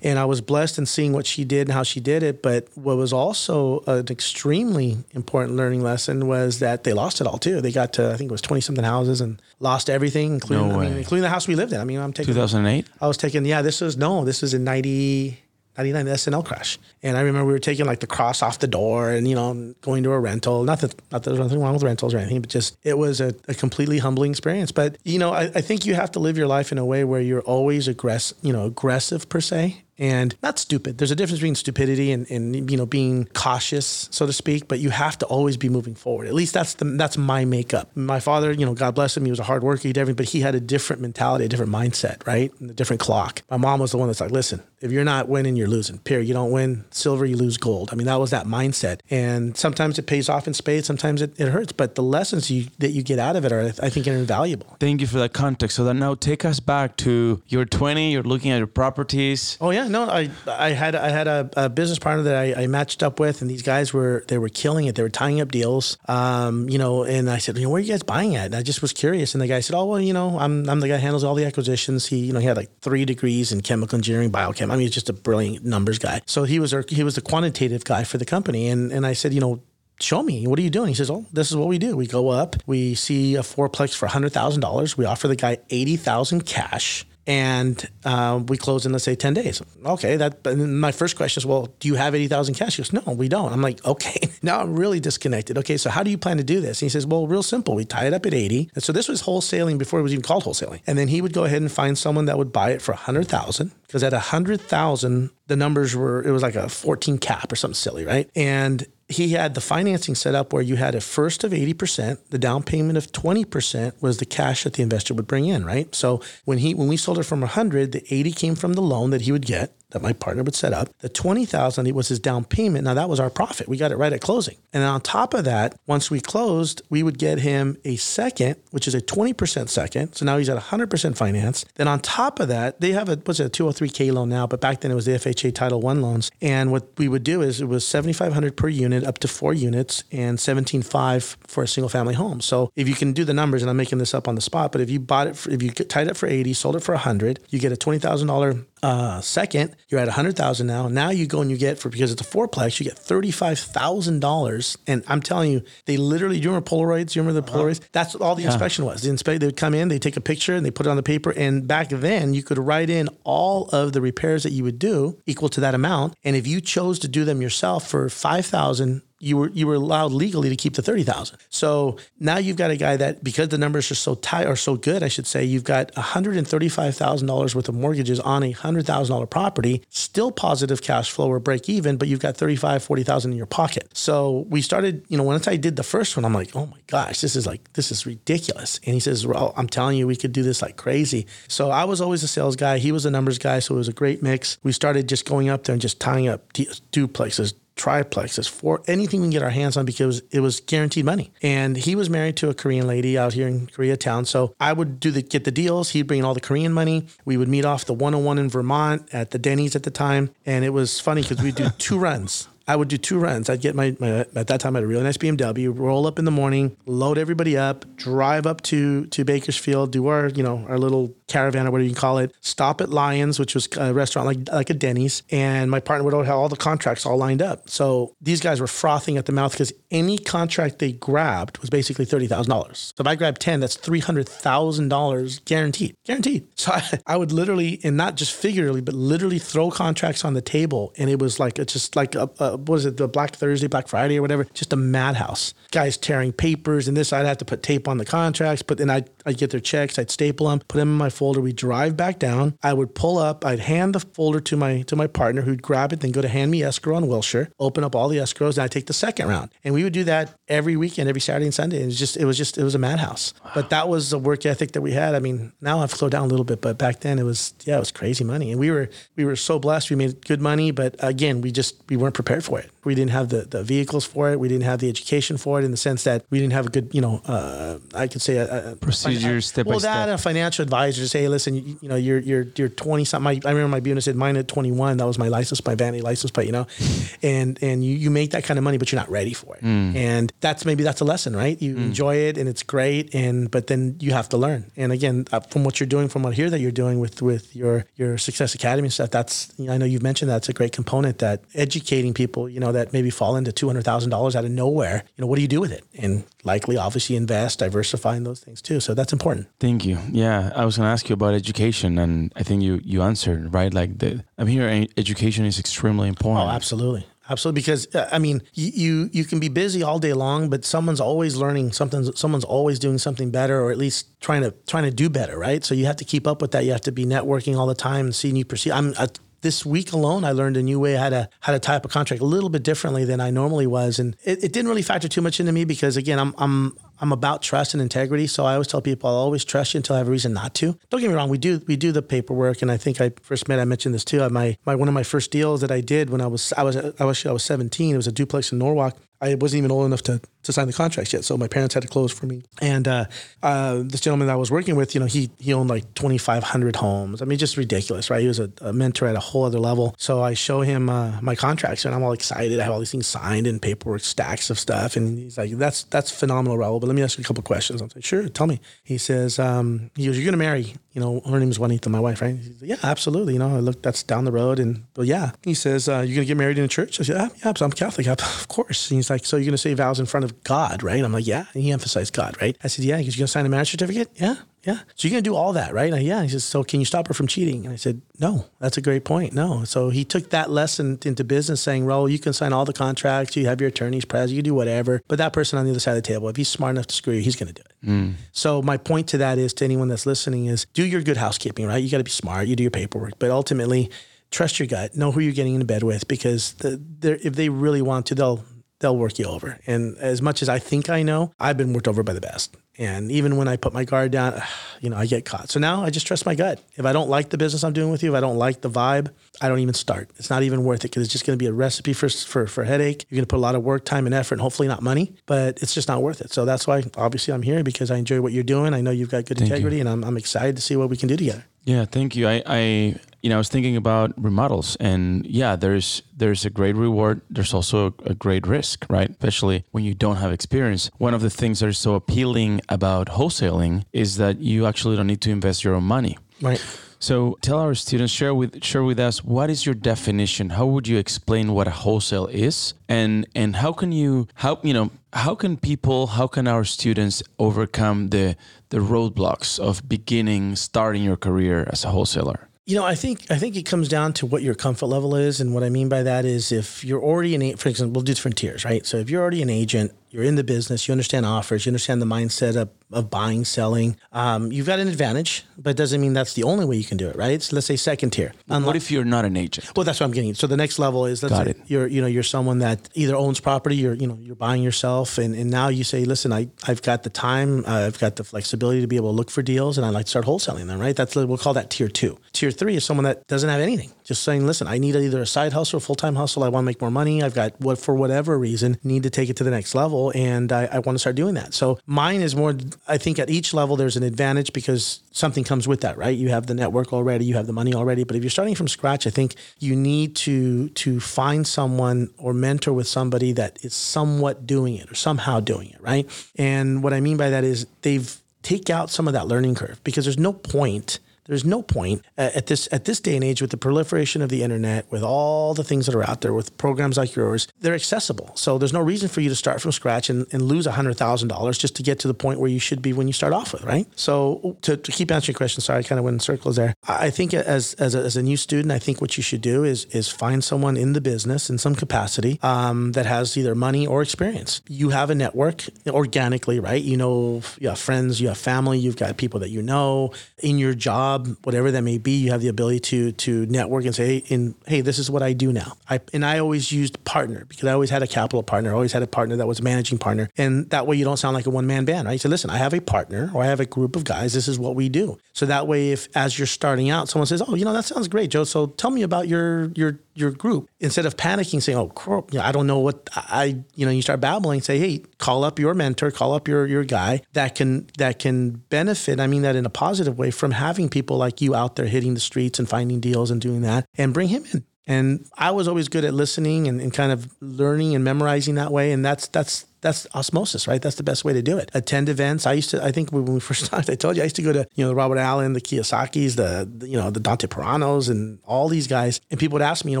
[0.02, 2.42] And I was blessed in seeing what she did and how she did it.
[2.42, 7.38] But what was also an extremely important learning lesson was that they lost it all
[7.38, 7.60] too.
[7.60, 10.80] They got to, I think it was 20 something houses and lost everything, including, no
[10.80, 11.80] I mean, including the house we lived in.
[11.80, 12.86] I mean, I'm taking 2008.
[13.00, 15.38] I was taking, yeah, this was, no, this was in 90.
[15.80, 16.78] 99 S&L crash.
[17.02, 19.74] And I remember we were taking like the cross off the door and, you know,
[19.80, 20.62] going to a rental.
[20.64, 23.20] Not that, not that there's nothing wrong with rentals or anything, but just it was
[23.20, 24.72] a, a completely humbling experience.
[24.72, 27.04] But, you know, I, I, think you have to live your life in a way
[27.04, 30.98] where you're always aggressive, you know, aggressive per se and not stupid.
[30.98, 34.66] There's a difference between stupidity and, and you know being cautious, so to speak.
[34.66, 36.26] But you have to always be moving forward.
[36.26, 37.94] At least that's the that's my makeup.
[37.94, 40.16] My father, you know, God bless him, he was a hard worker, he did everything,
[40.16, 43.42] but he had a different mentality, a different mindset, right, and a different clock.
[43.50, 45.98] My mom was the one that's like, listen, if you're not winning, you're losing.
[45.98, 46.26] Period.
[46.26, 47.90] You don't win silver, you lose gold.
[47.92, 49.00] I mean, that was that mindset.
[49.10, 51.72] And sometimes it pays off in spades, sometimes it, it hurts.
[51.72, 54.76] But the lessons you that you get out of it are, I think, are invaluable.
[54.80, 55.76] Thank you for that context.
[55.76, 59.58] So that now take us back to you're 20, you're looking at your properties.
[59.60, 62.66] Oh yeah, no, I I had I had a, a business partner that I, I,
[62.66, 64.94] matched up with, and these guys were they were killing it.
[64.94, 67.04] They were tying up deals, um, you know.
[67.04, 68.46] And I said, you know, where are you guys buying at?
[68.46, 69.34] And I just was curious.
[69.34, 71.34] And the guy said, oh well, you know, I'm I'm the guy who handles all
[71.34, 72.06] the acquisitions.
[72.06, 74.70] He you know he had like three degrees in chemical engineering, biochem.
[74.70, 76.22] I mean, he's just a brilliant numbers guy.
[76.26, 78.68] So he was he was the quantitative guy for the company.
[78.68, 79.62] And and I said, you know,
[80.02, 82.06] show me what are you doing he says oh this is what we do we
[82.06, 87.88] go up we see a fourplex for $100000 we offer the guy 80000 cash and
[88.04, 89.62] uh, we close in let's say 10 days.
[89.86, 92.76] Okay that my first question is well do you have 80000 cash?
[92.76, 93.52] He goes no we don't.
[93.52, 95.56] I'm like okay now i'm really disconnected.
[95.58, 96.82] Okay so how do you plan to do this?
[96.82, 99.06] And he says well real simple we tie it up at 80 and so this
[99.06, 100.80] was wholesaling before it was even called wholesaling.
[100.88, 103.70] And then he would go ahead and find someone that would buy it for 100000
[103.86, 108.04] because at 100000 the numbers were it was like a 14 cap or something silly
[108.04, 108.28] right?
[108.34, 112.38] And he had the financing set up where you had a first of 80%, the
[112.38, 115.92] down payment of 20% was the cash that the investor would bring in, right?
[115.94, 119.10] So when he when we sold it from 100, the 80 came from the loan
[119.10, 120.88] that he would get that my partner would set up.
[120.98, 122.84] The 20,000 was his down payment.
[122.84, 123.68] Now that was our profit.
[123.68, 124.56] We got it right at closing.
[124.72, 128.86] And on top of that, once we closed, we would get him a second, which
[128.86, 130.14] is a 20% second.
[130.14, 131.64] So now he's at 100% finance.
[131.74, 134.60] Then on top of that, they have a what's it, a 203k loan now, but
[134.60, 136.30] back then it was the FHA Title 1 loans.
[136.40, 140.04] And what we would do is it was 7500 per unit up to 4 units
[140.12, 142.40] and 17.5 for a single family home.
[142.40, 144.72] So if you can do the numbers and I'm making this up on the spot,
[144.72, 146.92] but if you bought it for, if you tied it for 80, sold it for
[146.92, 150.88] 100, you get a $20,000 uh, second, you're at a 100,000 now.
[150.88, 154.76] Now you go and you get for because it's a fourplex, you get $35,000.
[154.86, 157.14] And I'm telling you, they literally, do you remember Polaroids?
[157.14, 157.64] You remember the uh-huh.
[157.64, 157.80] Polaroids?
[157.92, 158.52] That's all the yeah.
[158.52, 159.02] inspection was.
[159.02, 160.96] The inspect, they would come in, they take a picture and they put it on
[160.96, 161.32] the paper.
[161.36, 165.18] And back then, you could write in all of the repairs that you would do
[165.26, 166.14] equal to that amount.
[166.24, 170.12] And if you chose to do them yourself for 5,000, you were you were allowed
[170.12, 171.38] legally to keep the thirty thousand.
[171.50, 174.76] So now you've got a guy that because the numbers are so tight or so
[174.76, 177.74] good, I should say, you've got one hundred and thirty five thousand dollars worth of
[177.74, 182.08] mortgages on a hundred thousand dollar property, still positive cash flow or break even, but
[182.08, 183.88] you've got thirty five forty thousand in your pocket.
[183.92, 186.78] So we started, you know, once I did the first one, I'm like, oh my
[186.86, 188.80] gosh, this is like this is ridiculous.
[188.86, 191.26] And he says, well, I'm telling you, we could do this like crazy.
[191.46, 192.78] So I was always a sales guy.
[192.78, 194.56] He was a numbers guy, so it was a great mix.
[194.62, 199.26] We started just going up there and just tying up duplexes, triplexes, for anything we
[199.26, 201.32] can get our hands on because it was guaranteed money.
[201.42, 204.26] And he was married to a Korean lady out here in Koreatown.
[204.26, 205.90] So I would do the get the deals.
[205.90, 207.06] He'd bring in all the Korean money.
[207.24, 210.30] We would meet off the 101 in Vermont at the Denny's at the time.
[210.44, 212.48] And it was funny because we'd do two runs.
[212.70, 213.50] I would do two runs.
[213.50, 216.20] I'd get my, my, at that time I had a really nice BMW, roll up
[216.20, 220.64] in the morning, load everybody up, drive up to to Bakersfield, do our you know
[220.68, 224.26] our little caravan or whatever you call it, stop at Lyons, which was a restaurant
[224.26, 227.68] like like a Denny's, and my partner would have all the contracts all lined up.
[227.68, 232.04] So these guys were frothing at the mouth because any contract they grabbed was basically
[232.04, 232.92] thirty thousand dollars.
[232.96, 236.46] So if I grabbed ten, that's three hundred thousand dollars guaranteed, guaranteed.
[236.60, 240.42] So I, I would literally, and not just figuratively, but literally throw contracts on the
[240.42, 243.36] table, and it was like it's just like a, a what was it, the Black
[243.36, 244.44] Thursday, Black Friday, or whatever.
[244.54, 245.54] Just a madhouse.
[245.70, 247.12] Guys tearing papers and this.
[247.12, 249.98] I'd have to put tape on the contracts, but then I'd, I'd get their checks,
[249.98, 251.40] I'd staple them, put them in my folder.
[251.40, 252.56] We'd drive back down.
[252.62, 255.92] I would pull up, I'd hand the folder to my to my partner who'd grab
[255.92, 258.60] it, then go to hand me escrow on Wilshire, open up all the escrows, and
[258.60, 259.50] I'd take the second round.
[259.64, 261.76] And we would do that every weekend, every Saturday and Sunday.
[261.76, 263.34] And it was just, it was just, it was a madhouse.
[263.54, 265.14] But that was the work ethic that we had.
[265.14, 267.76] I mean, now I've slowed down a little bit, but back then it was, yeah,
[267.76, 268.50] it was crazy money.
[268.50, 269.90] And we were, we were so blessed.
[269.90, 272.70] We made good money, but again, we just, we weren't prepared for it.
[272.84, 274.40] We didn't have the, the vehicles for it.
[274.40, 276.70] We didn't have the education for it in the sense that we didn't have a
[276.70, 280.18] good, you know, uh, I could say a, a procedure step well, by that step.
[280.18, 283.42] a financial advisor say, hey, listen, you, you know, you're you're you're 20 something.
[283.44, 284.96] I remember my business said mine at 21.
[284.96, 286.66] That was my license, my vanity license plate, you know,
[287.22, 289.62] and and you, you make that kind of money, but you're not ready for it.
[289.62, 291.60] And that's maybe that's a lesson, right?
[291.60, 294.70] You enjoy it and it's great, and but then you have to learn.
[294.76, 297.22] And again, uh, from what you're doing, from what I hear that you're doing with
[297.22, 300.52] with your your Success Academy stuff, that's you know, I know you've mentioned that's a
[300.52, 304.36] great component that educating people, you know, that maybe fall into two hundred thousand dollars
[304.36, 305.04] out of nowhere.
[305.16, 305.84] You know, what do you do with it?
[305.98, 308.80] And likely, obviously, invest, diversify in those things too.
[308.80, 309.48] So that's important.
[309.58, 309.98] Thank you.
[310.10, 313.52] Yeah, I was going to ask you about education, and I think you you answered
[313.52, 313.72] right.
[313.72, 314.86] Like the I'm here.
[314.96, 316.46] Education is extremely important.
[316.46, 317.06] Oh, absolutely.
[317.28, 320.64] Absolutely, because uh, I mean, you, you you can be busy all day long, but
[320.64, 322.02] someone's always learning something.
[322.16, 325.64] Someone's always doing something better, or at least trying to trying to do better, right?
[325.64, 326.64] So you have to keep up with that.
[326.64, 328.72] You have to be networking all the time and seeing you proceed.
[328.72, 329.06] I'm uh,
[329.42, 332.22] this week alone, I learned a new way how to how to type a contract
[332.22, 335.20] a little bit differently than I normally was, and it, it didn't really factor too
[335.20, 338.26] much into me because again, I'm I'm I'm about trust and integrity.
[338.26, 340.54] So I always tell people I'll always trust you until I have a reason not
[340.56, 340.78] to.
[340.90, 343.48] Don't get me wrong, we do we do the paperwork, and I think I first
[343.48, 344.28] met I mentioned this too.
[344.28, 346.76] My my one of my first deals that I did when I was I was
[346.76, 347.94] I was I was 17.
[347.94, 348.96] It was a duplex in Norwalk.
[349.22, 351.82] I wasn't even old enough to, to sign the contracts yet, so my parents had
[351.82, 352.42] to close for me.
[352.62, 353.04] And uh,
[353.42, 356.76] uh, this gentleman that I was working with, you know, he he owned like 2,500
[356.76, 357.20] homes.
[357.20, 358.22] I mean, just ridiculous, right?
[358.22, 359.94] He was a, a mentor at a whole other level.
[359.98, 362.58] So I show him uh, my contracts, and I'm all excited.
[362.58, 365.82] I have all these things signed and paperwork, stacks of stuff, and he's like, "That's
[365.84, 366.80] that's phenomenal, Raul.
[366.80, 369.38] But let me ask you a couple questions." I'm like, "Sure, tell me." He says,
[369.38, 372.36] um, "He goes, you're gonna marry." You know, her name is Juanita, my wife, right?
[372.60, 373.34] Like, yeah, absolutely.
[373.34, 376.16] You know, I look, that's down the road, and but yeah, he says, uh, "You're
[376.16, 378.96] gonna get married in a church?" I said, "Yeah, yeah, I'm Catholic, of course." And
[378.96, 381.44] he's like, "So you're gonna say vows in front of God, right?" I'm like, "Yeah."
[381.52, 382.56] And he emphasized God, right?
[382.62, 384.36] I said, "Yeah." He goes, "You gonna sign a marriage certificate?" Yeah.
[384.64, 384.80] Yeah.
[384.94, 385.86] So you're gonna do all that, right?
[385.86, 386.22] And I, yeah.
[386.22, 387.64] He says, so can you stop her from cheating?
[387.64, 388.46] And I said, no.
[388.58, 389.32] That's a great point.
[389.32, 389.64] No.
[389.64, 393.36] So he took that lesson into business, saying, Raul, you can sign all the contracts,
[393.36, 395.02] you have your attorneys present, you do whatever.
[395.08, 396.94] But that person on the other side of the table, if he's smart enough to
[396.94, 397.86] screw you, he's gonna do it.
[397.86, 398.14] Mm.
[398.32, 401.66] So my point to that is to anyone that's listening is do your good housekeeping,
[401.66, 401.82] right?
[401.82, 402.46] You got to be smart.
[402.46, 403.90] You do your paperwork, but ultimately,
[404.30, 404.94] trust your gut.
[404.94, 408.44] Know who you're getting into bed with because the, if they really want to, they'll
[408.80, 409.58] they'll work you over.
[409.66, 412.56] And as much as I think I know, I've been worked over by the best.
[412.78, 414.40] And even when I put my guard down,
[414.80, 415.50] you know, I get caught.
[415.50, 416.62] So now I just trust my gut.
[416.76, 418.70] If I don't like the business I'm doing with you, if I don't like the
[418.70, 419.10] vibe,
[419.42, 420.10] I don't even start.
[420.16, 422.46] It's not even worth it because it's just going to be a recipe for, for
[422.46, 423.04] for headache.
[423.10, 425.14] You're going to put a lot of work, time, and effort, and hopefully not money.
[425.26, 426.32] But it's just not worth it.
[426.32, 428.72] So that's why, obviously, I'm here because I enjoy what you're doing.
[428.72, 431.08] I know you've got good integrity, and I'm, I'm excited to see what we can
[431.08, 431.44] do together.
[431.64, 432.26] Yeah, thank you.
[432.26, 436.74] I, I you know, I was thinking about remodels, and yeah, there's there's a great
[436.74, 437.20] reward.
[437.28, 439.10] There's also a, great risk, right?
[439.10, 440.90] Especially when you don't have experience.
[440.98, 445.06] One of the things that is so appealing about wholesaling is that you actually don't
[445.06, 446.16] need to invest your own money.
[446.40, 446.64] Right.
[446.98, 450.50] So tell our students, share with share with us what is your definition?
[450.50, 454.72] How would you explain what a wholesale is, and and how can you how you
[454.72, 458.36] know how can people how can our students overcome the
[458.70, 462.48] the roadblocks of beginning starting your career as a wholesaler?
[462.66, 465.40] You know, I think I think it comes down to what your comfort level is,
[465.40, 468.14] and what I mean by that is if you're already an, for example, we'll do
[468.14, 468.86] different tiers, right?
[468.86, 472.02] So if you're already an agent, you're in the business, you understand offers, you understand
[472.02, 476.12] the mindset of, of buying, selling, um, you've got an advantage, but it doesn't mean
[476.12, 477.40] that's the only way you can do it, right?
[477.40, 478.32] So let's say second tier.
[478.48, 479.70] what if you're not an agent?
[479.76, 480.30] Well, that's what I'm getting.
[480.30, 480.36] at.
[480.36, 481.60] So the next level is let's Got say it.
[481.66, 485.18] you're you know you're someone that either owns property, you're you know you're buying yourself,
[485.18, 488.24] and, and now you say, listen, I I've got the time, uh, I've got the
[488.24, 490.80] flexibility to be able to look for deals, and I like to start wholesaling them.
[490.80, 490.96] Right?
[490.96, 492.18] That's we'll call that tier two.
[492.32, 495.26] Tier three is someone that doesn't have anything, just saying, listen, I need either a
[495.26, 496.42] side hustle or full time hustle.
[496.42, 497.22] I want to make more money.
[497.22, 500.50] I've got what for whatever reason need to take it to the next level, and
[500.50, 501.54] I, I want to start doing that.
[501.54, 502.56] So mine is more.
[502.88, 506.16] I think at each level there's an advantage because something comes with that, right?
[506.16, 508.02] You have the network already, you have the money already.
[508.02, 512.34] But if you're starting from scratch, I think you need to to find someone or
[512.34, 516.10] mentor with somebody that is somewhat doing it or somehow doing it, right?
[516.34, 519.78] And what I mean by that is they've take out some of that learning curve
[519.84, 520.98] because there's no point
[521.30, 524.30] There's no point uh, at this at this day and age with the proliferation of
[524.30, 527.72] the internet, with all the things that are out there, with programs like yours, they're
[527.74, 528.32] accessible.
[528.34, 531.28] So there's no reason for you to start from scratch and, and lose hundred thousand
[531.28, 533.52] dollars just to get to the point where you should be when you start off
[533.52, 533.86] with, right?
[533.94, 536.74] So to, to keep answering your question, sorry, I kind of went in circles there.
[536.88, 539.62] I think as as a, as a new student, I think what you should do
[539.62, 543.86] is is find someone in the business in some capacity um, that has either money
[543.86, 544.62] or experience.
[544.68, 546.82] You have a network organically, right?
[546.82, 550.12] You know, you have friends, you have family, you've got people that you know
[550.42, 552.12] in your job, whatever that may be.
[552.12, 555.32] You have the ability to to network and say, hey, hey this is what I
[555.32, 555.76] do now.
[555.88, 558.92] I, and I always used partner because I always had a capital partner, I always
[558.92, 561.46] had a partner that was a managing partner, and that way you don't sound like
[561.46, 562.12] a one man band, right?
[562.12, 564.32] You say, listen, I have a partner or I have a group of guys.
[564.32, 565.18] This is what we do.
[565.32, 568.08] So that way, if as you're starting out, someone says, oh, you know, that sounds
[568.08, 568.44] great, Joe.
[568.44, 571.92] So tell me about your your your group instead of panicking saying oh
[572.30, 575.44] you know, i don't know what i you know you start babbling say hey call
[575.44, 579.42] up your mentor call up your your guy that can that can benefit i mean
[579.42, 582.58] that in a positive way from having people like you out there hitting the streets
[582.58, 586.04] and finding deals and doing that and bring him in and I was always good
[586.04, 588.90] at listening and, and, kind of learning and memorizing that way.
[588.90, 590.82] And that's that's that's osmosis, right?
[590.82, 591.70] That's the best way to do it.
[591.74, 592.44] Attend events.
[592.44, 592.84] I used to.
[592.84, 594.84] I think when we first started, I told you I used to go to you
[594.84, 598.68] know the Robert Allen, the Kiyosakis, the, the you know the Dante Peranos, and all
[598.68, 599.20] these guys.
[599.30, 600.00] And people would ask me, you know,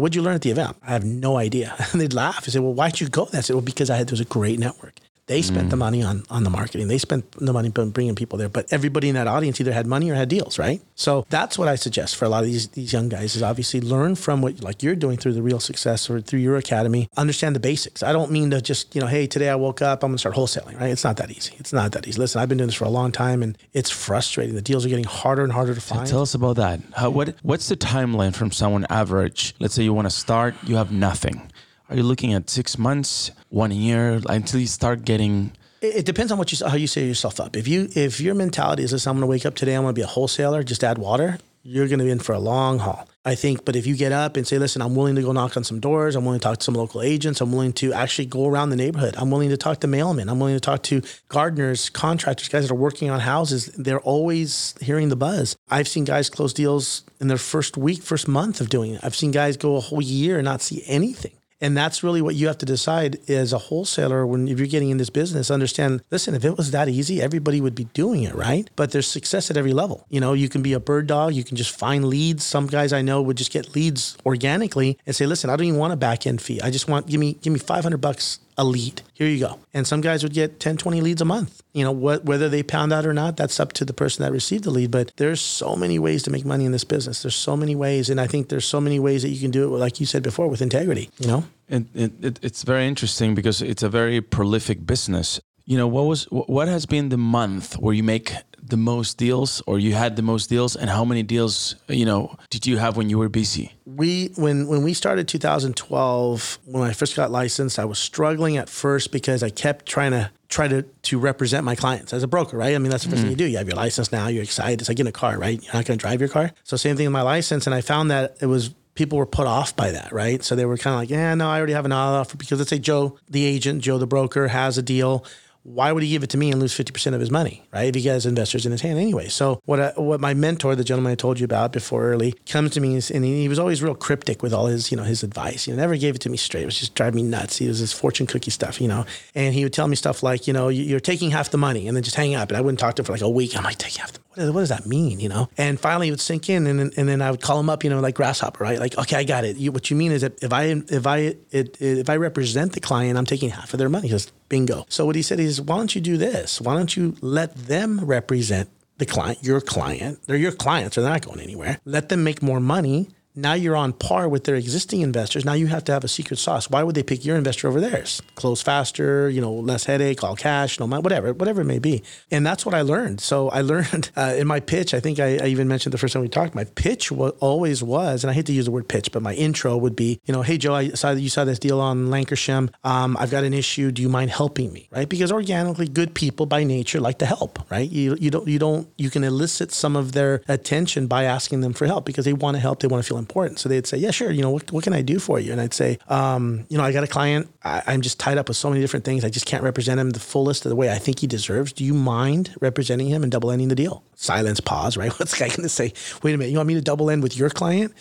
[0.00, 0.78] what'd you learn at the event?
[0.82, 1.74] I have no idea.
[1.92, 3.28] And they'd laugh and say, well, why'd you go?
[3.32, 5.00] I said, well, because I had there was a great network.
[5.28, 5.70] They spent mm.
[5.70, 6.88] the money on on the marketing.
[6.88, 8.48] They spent the money bringing people there.
[8.48, 10.80] But everybody in that audience either had money or had deals, right?
[10.94, 13.80] So that's what I suggest for a lot of these these young guys is obviously
[13.82, 17.10] learn from what like you're doing through the Real Success or through your academy.
[17.16, 18.02] Understand the basics.
[18.02, 20.34] I don't mean to just you know, hey, today I woke up, I'm gonna start
[20.34, 20.90] wholesaling, right?
[20.90, 21.54] It's not that easy.
[21.58, 22.18] It's not that easy.
[22.18, 24.54] Listen, I've been doing this for a long time, and it's frustrating.
[24.54, 26.08] The deals are getting harder and harder to find.
[26.08, 26.80] So tell us about that.
[26.96, 29.54] How, what what's the timeline from someone average?
[29.58, 31.50] Let's say you want to start, you have nothing.
[31.88, 36.38] Are you looking at six months, one year, until you start getting it, depends on
[36.38, 37.56] what you how you set yourself up.
[37.56, 39.98] If you if your mentality is, I'm going to wake up today, I'm going to
[39.98, 41.38] be a wholesaler, just add water.
[41.62, 43.08] You're going to be in for a long haul.
[43.24, 45.56] I think, but if you get up and say, listen, I'm willing to go knock
[45.56, 48.24] on some doors, I'm willing to talk to some local agents, I'm willing to actually
[48.24, 51.02] go around the neighborhood, I'm willing to talk to mailmen, I'm willing to talk to
[51.28, 53.66] gardeners, contractors, guys that are working on houses.
[53.76, 55.56] They're always hearing the buzz.
[55.68, 59.00] I've seen guys close deals in their first week, first month of doing it.
[59.04, 61.32] I've seen guys go a whole year and not see anything.
[61.60, 64.90] And that's really what you have to decide as a wholesaler when if you're getting
[64.90, 68.34] in this business, understand, listen, if it was that easy, everybody would be doing it,
[68.34, 68.70] right?
[68.76, 70.06] But there's success at every level.
[70.08, 72.44] You know, you can be a bird dog, you can just find leads.
[72.44, 75.80] Some guys I know would just get leads organically and say, listen, I don't even
[75.80, 76.60] want a back end fee.
[76.60, 79.02] I just want give me give me 500 bucks a lead.
[79.14, 79.58] Here you go.
[79.72, 81.62] And some guys would get 10, 20 leads a month.
[81.72, 84.32] You know, what, whether they pound out or not, that's up to the person that
[84.32, 84.90] received the lead.
[84.90, 87.22] But there's so many ways to make money in this business.
[87.22, 88.10] There's so many ways.
[88.10, 90.24] And I think there's so many ways that you can do it, like you said
[90.24, 91.44] before, with integrity, you know?
[91.68, 95.40] And it, it, it's very interesting because it's a very prolific business.
[95.64, 99.62] You know, what was what has been the month where you make the most deals
[99.66, 102.96] or you had the most deals and how many deals you know did you have
[102.96, 107.78] when you were busy we when when we started 2012 when i first got licensed
[107.78, 111.74] i was struggling at first because i kept trying to try to to represent my
[111.74, 112.74] clients as a broker right?
[112.74, 113.20] I mean that's the 1st mm.
[113.22, 113.44] thing you do.
[113.44, 115.62] You have your license now you're excited it's like in a car right?
[115.62, 116.52] You're not going to drive your car?
[116.64, 119.46] So same thing with my license and i found that it was people were put
[119.46, 120.42] off by that, right?
[120.42, 122.68] So they were kind of like, yeah, no, I already have an offer because let's
[122.68, 125.24] say Joe, the agent, Joe, the broker, has a deal
[125.62, 127.88] why would he give it to me and lose 50% of his money, right?
[127.88, 129.28] If he has investors in his hand anyway.
[129.28, 132.70] So what I, what my mentor, the gentleman I told you about before early, comes
[132.72, 135.64] to me and he was always real cryptic with all his, you know, his advice.
[135.64, 136.62] He never gave it to me straight.
[136.62, 137.58] It was just driving me nuts.
[137.58, 139.04] He was his fortune cookie stuff, you know.
[139.34, 141.96] And he would tell me stuff like, you know, you're taking half the money and
[141.96, 142.48] then just hang up.
[142.48, 143.56] And I wouldn't talk to him for like a week.
[143.56, 145.48] I'm like, take half the what, what does that mean, you know?
[145.58, 147.84] And finally it would sink in and then, and then I would call him up,
[147.84, 148.78] you know, like grasshopper, right?
[148.78, 149.56] Like, okay, I got it.
[149.56, 152.80] You, what you mean is that if I, if I, it, if I represent the
[152.80, 154.08] client, I'm taking half of their money.
[154.08, 154.86] He goes, bingo.
[154.88, 156.60] So what he said is, why don't you do this?
[156.60, 160.20] Why don't you let them represent the client, your client?
[160.26, 161.78] They're your clients, they're not going anywhere.
[161.84, 165.44] Let them make more money now you're on par with their existing investors.
[165.44, 166.68] Now you have to have a secret sauce.
[166.68, 168.20] Why would they pick your investor over theirs?
[168.34, 172.02] Close faster, you know, less headache, all cash, no matter whatever, whatever it may be.
[172.30, 173.20] And that's what I learned.
[173.20, 174.92] So I learned uh, in my pitch.
[174.92, 176.54] I think I, I, even mentioned the first time we talked.
[176.54, 179.34] My pitch was, always was, and I hate to use the word pitch, but my
[179.34, 182.08] intro would be, you know, hey Joe, I saw that you saw this deal on
[182.08, 182.70] Lankershim.
[182.84, 183.92] Um, I've got an issue.
[183.92, 184.88] Do you mind helping me?
[184.90, 185.08] Right?
[185.08, 187.58] Because organically, good people by nature like to help.
[187.70, 187.88] Right?
[187.88, 191.72] You you don't you don't you can elicit some of their attention by asking them
[191.72, 192.80] for help because they want to help.
[192.80, 193.58] They want to feel important.
[193.58, 194.30] So they'd say, yeah, sure.
[194.30, 195.52] You know, what, what can I do for you?
[195.52, 197.48] And I'd say, um, you know, I got a client.
[197.62, 199.24] I, am just tied up with so many different things.
[199.24, 201.72] I just can't represent him the fullest of the way I think he deserves.
[201.72, 204.02] Do you mind representing him and double ending the deal?
[204.14, 205.12] Silence, pause, right?
[205.18, 205.92] What's the guy going to say?
[206.22, 206.50] Wait a minute.
[206.50, 207.92] You want me to double end with your client?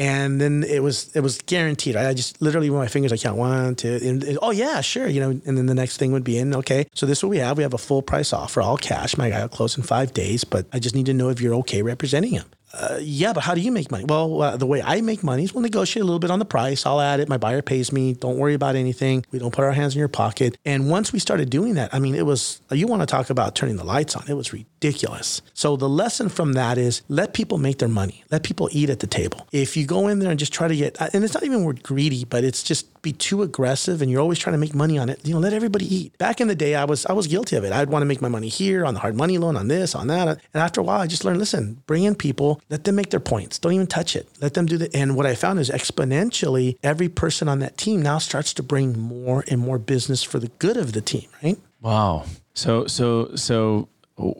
[0.00, 1.96] And then it was it was guaranteed.
[1.96, 2.06] Right?
[2.06, 5.20] I just literally with my fingers, I one, two, and, and, oh yeah, sure, you
[5.20, 5.30] know.
[5.30, 6.54] And then the next thing would be in.
[6.54, 7.56] Okay, so this is what we have.
[7.56, 9.18] We have a full price offer, all cash.
[9.18, 11.54] My guy will close in five days, but I just need to know if you're
[11.56, 12.44] okay representing him.
[12.72, 14.04] Uh, yeah, but how do you make money?
[14.06, 16.44] Well, uh, the way I make money is we'll negotiate a little bit on the
[16.44, 16.84] price.
[16.84, 17.28] I'll add it.
[17.28, 18.12] My buyer pays me.
[18.12, 19.24] Don't worry about anything.
[19.30, 20.58] We don't put our hands in your pocket.
[20.64, 23.54] And once we started doing that, I mean, it was, you want to talk about
[23.54, 24.24] turning the lights on.
[24.28, 25.40] It was ridiculous.
[25.54, 28.24] So the lesson from that is let people make their money.
[28.30, 29.48] Let people eat at the table.
[29.52, 31.82] If you go in there and just try to get, and it's not even word
[31.82, 35.08] greedy, but it's just be too aggressive and you're always trying to make money on
[35.08, 36.18] it, you know, let everybody eat.
[36.18, 37.72] Back in the day, I was, I was guilty of it.
[37.72, 40.08] I'd want to make my money here on the hard money loan, on this, on
[40.08, 40.28] that.
[40.28, 43.20] And after a while, I just learned, listen, bring in people, let them make their
[43.20, 43.58] points.
[43.58, 44.28] Don't even touch it.
[44.42, 44.94] Let them do the.
[44.94, 48.98] And what I found is exponentially, every person on that team now starts to bring
[48.98, 51.58] more and more business for the good of the team, right?
[51.80, 52.24] Wow.
[52.54, 53.88] So so so.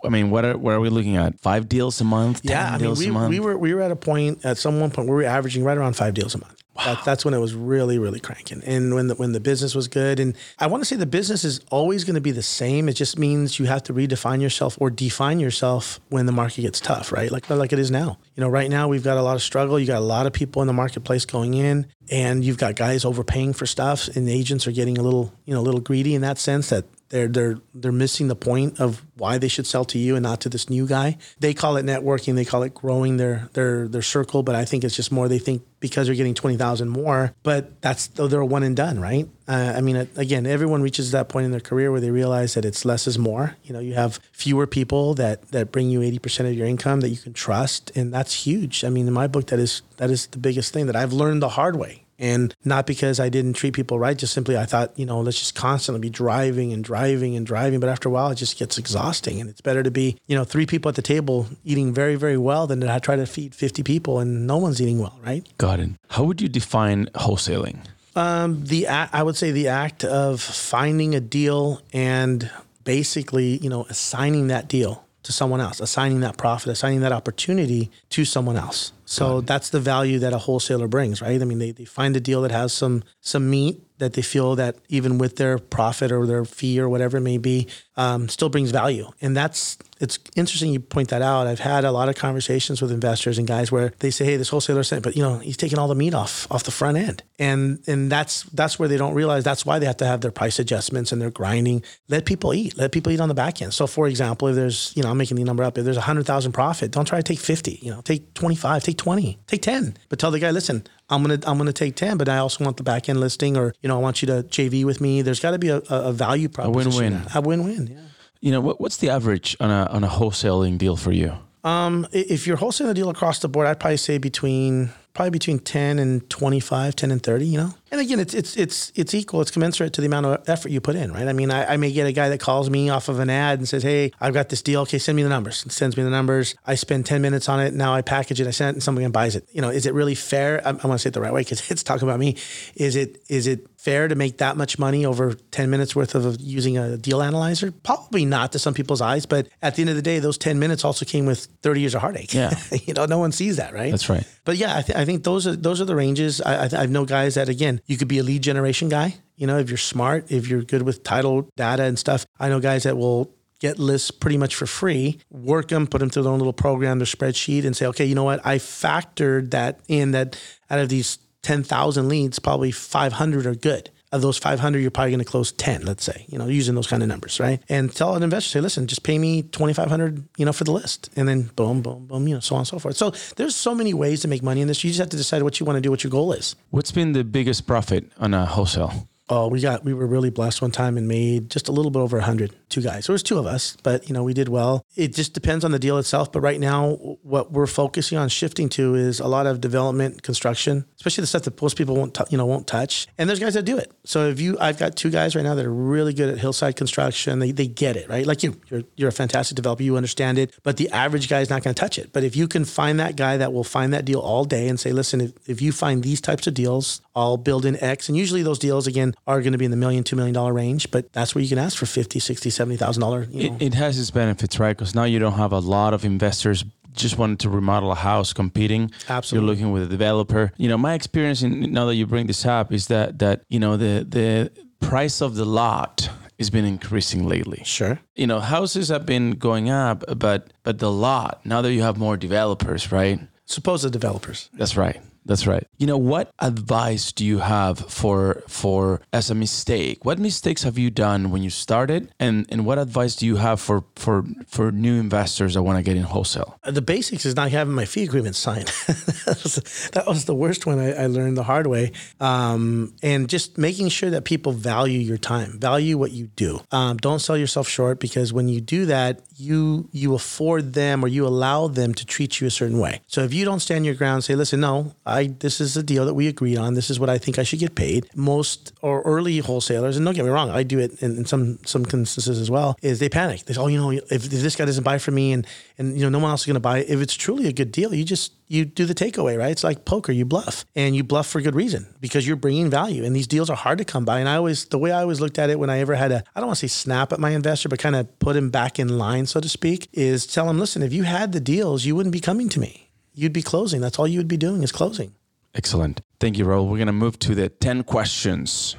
[0.05, 1.39] I mean, what are what are we looking at?
[1.39, 2.41] Five deals a month?
[2.43, 3.31] Yeah, I mean, deals we, a month?
[3.31, 5.63] we were we were at a point at some one point where we were averaging
[5.63, 6.59] right around five deals a month.
[6.85, 8.63] That, that's when it was really, really cranking.
[8.65, 11.45] And when the when the business was good, and I want to say the business
[11.45, 12.89] is always going to be the same.
[12.89, 16.81] It just means you have to redefine yourself or define yourself when the market gets
[16.81, 17.31] tough, right?
[17.31, 18.19] Like like it is now.
[18.37, 19.79] You know, right now we've got a lot of struggle.
[19.79, 23.05] You got a lot of people in the marketplace going in, and you've got guys
[23.05, 26.23] overpaying for stuff, and agents are getting a little, you know, a little greedy in
[26.23, 29.99] that sense that they're they're they're missing the point of why they should sell to
[29.99, 31.17] you and not to this new guy.
[31.41, 32.35] They call it networking.
[32.35, 34.43] They call it growing their their their circle.
[34.43, 35.29] But I think it's just more.
[35.29, 39.29] They think because they're getting twenty thousand more, but that's they're one and done, right?
[39.47, 42.65] Uh, I mean, again, everyone reaches that point in their career where they realize that
[42.65, 43.57] it's less is more.
[43.65, 47.01] You know, you have fewer people that that bring you eighty percent of your income
[47.01, 48.85] that you can trust, and that's huge.
[48.85, 51.43] I mean, in my book, that is that is the biggest thing that I've learned
[51.43, 54.99] the hard way and not because I didn't treat people right, just simply I thought,
[54.99, 57.81] you know, let's just constantly be driving and driving and driving.
[57.81, 59.41] But after a while, it just gets exhausting.
[59.41, 62.37] And it's better to be, you know, three people at the table eating very, very
[62.37, 65.47] well than to try to feed 50 people and no one's eating well, right?
[65.59, 65.91] Got it.
[66.09, 67.79] How would you define wholesaling?
[68.17, 72.51] Um, the I would say the act of finding a deal and
[72.83, 77.91] basically, you know, assigning that deal to someone else, assigning that profit, assigning that opportunity
[78.11, 78.93] to someone else.
[79.11, 81.41] So that's the value that a wholesaler brings, right?
[81.41, 84.57] I mean, they, they find a deal that has some some meat that they feel
[84.57, 88.49] that even with their profit or their fee or whatever it may be, um, still
[88.49, 89.11] brings value.
[89.21, 91.49] And that's it's interesting you point that out.
[91.49, 94.49] I've had a lot of conversations with investors and guys where they say, "Hey, this
[94.49, 97.25] wholesaler saying, but you know, he's taking all the meat off off the front end,"
[97.39, 100.31] and and that's that's where they don't realize that's why they have to have their
[100.31, 101.83] price adjustments and their grinding.
[102.09, 102.77] Let people eat.
[102.77, 103.75] Let people eat on the back end.
[103.75, 105.77] So, for example, if there's you know, I'm making the number up.
[105.77, 107.81] If there's a hundred thousand profit, don't try to take fifty.
[107.83, 111.25] You know, take twenty five, take 20, take 10, but tell the guy, listen, I'm
[111.25, 113.89] to, I'm to take 10, but I also want the back end listing or, you
[113.89, 115.23] know, I want you to JV with me.
[115.23, 116.93] There's got to be a, a value proposition.
[116.93, 117.27] A win-win.
[117.35, 117.87] A win-win.
[117.87, 118.01] Yeah.
[118.41, 121.35] You know, what, what's the average on a, on a wholesaling deal for you?
[121.65, 125.59] Um, if you're wholesaling a deal across the board, I'd probably say between probably between
[125.59, 127.75] 10 and 25, 10 and 30, you know?
[127.91, 129.41] And again, it's it's it's it's equal.
[129.41, 131.27] It's commensurate to the amount of effort you put in, right?
[131.27, 133.59] I mean, I, I, may get a guy that calls me off of an ad
[133.59, 134.83] and says, "Hey, I've got this deal.
[134.83, 136.55] Okay, send me the numbers." And sends me the numbers.
[136.67, 137.73] I spend ten minutes on it.
[137.73, 138.47] Now I package it.
[138.47, 139.49] I send it, and somebody buys it.
[139.53, 140.61] You know, is it really fair?
[140.67, 142.37] I, I want to say it the right way because it's talking about me.
[142.75, 146.39] Is it is it fair to make that much money over ten minutes worth of
[146.41, 147.73] using a deal analyzer?
[147.73, 150.59] Probably not to some people's eyes, but at the end of the day, those ten
[150.59, 152.35] minutes also came with thirty years of heartache.
[152.35, 153.91] Yeah, you know, no one sees that, right?
[153.91, 154.27] That's right.
[154.45, 156.41] But yeah, I, th- I think those are those are the ranges.
[156.41, 159.17] I, I, I know guys that again, you could be a lead generation guy.
[159.37, 162.27] You know, if you're smart, if you're good with title data and stuff.
[162.41, 166.11] I know guys that will get lists pretty much for free, work them, put them
[166.11, 168.45] through their own little program, their spreadsheet, and say, okay, you know what?
[168.47, 174.23] I factored that in that out of these 10,000 leads, probably 500 are good of
[174.23, 177.03] those 500 you're probably going to close 10 let's say you know using those kind
[177.03, 177.63] of numbers right?
[177.69, 181.11] And tell an investor say listen just pay me 2500 you know for the list.
[181.17, 182.97] And then boom boom boom you know so on and so forth.
[182.97, 184.83] So there's so many ways to make money in this.
[184.85, 186.57] You just have to decide what you want to do what your goal is.
[186.71, 190.63] What's been the biggest profit on a wholesale Oh, we got we were really blessed
[190.63, 192.55] one time and made just a little bit over a hundred.
[192.69, 193.07] Two guys.
[193.07, 194.85] There was two of us, but you know we did well.
[194.95, 196.33] It just depends on the deal itself.
[196.33, 200.85] But right now, what we're focusing on shifting to is a lot of development, construction,
[200.97, 203.07] especially the stuff that most people won't t- you know won't touch.
[203.19, 203.93] And there's guys that do it.
[204.05, 206.77] So if you, I've got two guys right now that are really good at hillside
[206.77, 207.39] construction.
[207.39, 208.61] They they get it right, like you.
[208.71, 209.83] You're you're a fantastic developer.
[209.83, 210.55] You understand it.
[210.63, 212.13] But the average guy is not going to touch it.
[212.13, 214.79] But if you can find that guy that will find that deal all day and
[214.79, 218.09] say, listen, if, if you find these types of deals, I'll build in X.
[218.09, 220.53] And usually those deals again are going to be in the million, two million dollar
[220.53, 223.29] range, but that's where you can ask for 50, 60, 70,000 dollars.
[223.33, 224.77] It, it has its benefits, right?
[224.77, 228.33] Because now you don't have a lot of investors just wanting to remodel a house
[228.33, 228.91] competing.
[229.09, 229.47] Absolutely.
[229.47, 230.53] You're looking with a developer.
[230.57, 233.61] You know, my experience in now that you bring this up is that that, you
[233.61, 234.51] know, the the
[234.81, 237.63] price of the lot has been increasing lately.
[237.65, 237.99] Sure.
[238.15, 241.99] You know, houses have been going up, but but the lot, now that you have
[241.99, 243.21] more developers, right?
[243.45, 244.51] Suppose the developers.
[244.55, 245.67] That's right That's right.
[245.77, 250.03] You know, what advice do you have for for as a mistake?
[250.03, 253.61] What mistakes have you done when you started, and and what advice do you have
[253.61, 256.59] for for for new investors that want to get in wholesale?
[256.65, 258.69] The basics is not having my fee agreement signed.
[258.69, 263.29] that, was, that, was, the worst one I, I learned the hard way, um, and
[263.29, 266.61] just making sure that people value your time, value what you do.
[266.73, 271.09] Um, don't sell yourself short because when you do that, you you afford them or
[271.09, 273.01] you allow them to treat you a certain way.
[273.07, 276.05] So if you don't stand your ground, say, listen, no, I this is a deal
[276.07, 276.75] that we agreed on.
[276.75, 278.09] This is what I think I should get paid.
[278.15, 281.59] Most or early wholesalers, and don't get me wrong, I do it in, in some
[281.65, 282.77] some instances as well.
[282.83, 283.45] Is they panic.
[283.45, 285.47] They say, oh, you know, if, if this guy doesn't buy from me, and
[285.79, 286.79] and you know, no one else is going to buy.
[286.79, 286.89] it.
[286.89, 289.51] If it's truly a good deal, you just you do the takeaway, right?
[289.51, 290.11] It's like poker.
[290.11, 293.05] You bluff, and you bluff for good reason because you're bringing value.
[293.05, 294.19] And these deals are hard to come by.
[294.19, 296.25] And I always, the way I always looked at it when I ever had a,
[296.35, 298.79] I don't want to say snap at my investor, but kind of put him back
[298.79, 301.95] in line, so to speak, is tell him, listen, if you had the deals, you
[301.95, 302.91] wouldn't be coming to me.
[303.15, 303.81] You'd be closing.
[303.81, 305.15] That's all you would be doing is closing.
[305.55, 306.01] Excellent.
[306.21, 306.69] Thank you, Raul.
[306.69, 308.77] We're going to move to the 10 questions.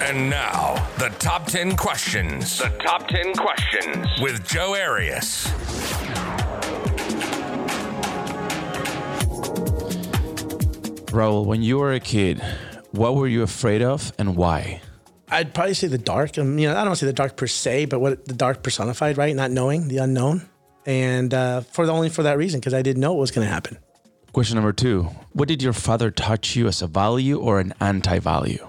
[0.00, 2.58] And now, the top 10 questions.
[2.58, 5.46] The top 10 questions with Joe Arias.
[11.18, 12.40] Raul, when you were a kid,
[12.92, 14.80] what were you afraid of and why?
[15.28, 16.38] I'd probably say the dark.
[16.38, 19.18] Um, you know, I don't say the dark per se, but what the dark personified,
[19.18, 19.34] right?
[19.34, 20.48] Not knowing the unknown,
[20.86, 23.44] and uh, for the only for that reason, because I didn't know what was going
[23.44, 23.78] to happen.
[24.32, 28.64] Question number two: What did your father touch you as a value or an anti-value?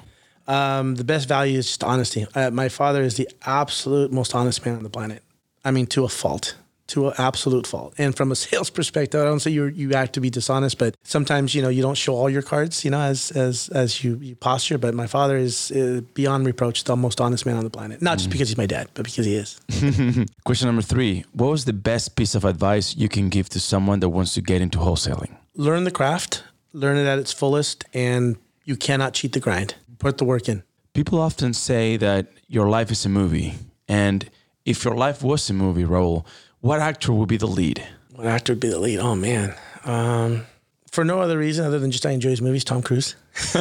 [0.47, 2.25] Um, the best value is just honesty.
[2.33, 5.21] Uh, my father is the absolute most honest man on the planet.
[5.63, 6.55] I mean, to a fault
[6.89, 7.93] to an absolute fault.
[7.97, 10.95] And from a sales perspective, I don't say you you act to be dishonest, but
[11.03, 14.15] sometimes you know you don't show all your cards, you know, as as as you,
[14.21, 14.77] you posture.
[14.77, 18.01] But my father is uh, beyond reproach, the most honest man on the planet.
[18.01, 18.33] Not just mm.
[18.33, 19.59] because he's my dad, but because he is.
[20.45, 23.99] Question number three: What was the best piece of advice you can give to someone
[23.99, 25.35] that wants to get into wholesaling?
[25.55, 29.75] Learn the craft, learn it at its fullest, and you cannot cheat the grind.
[29.99, 30.63] Put the work in.
[30.93, 33.53] People often say that your life is a movie,
[33.87, 34.29] and
[34.65, 36.25] if your life was a movie, Raul,
[36.61, 37.85] what actor would be the lead?
[38.13, 38.99] What actor would be the lead?
[38.99, 39.55] Oh man.
[39.85, 40.45] Um,
[40.91, 43.15] for no other reason other than just I enjoy his movies, Tom Cruise.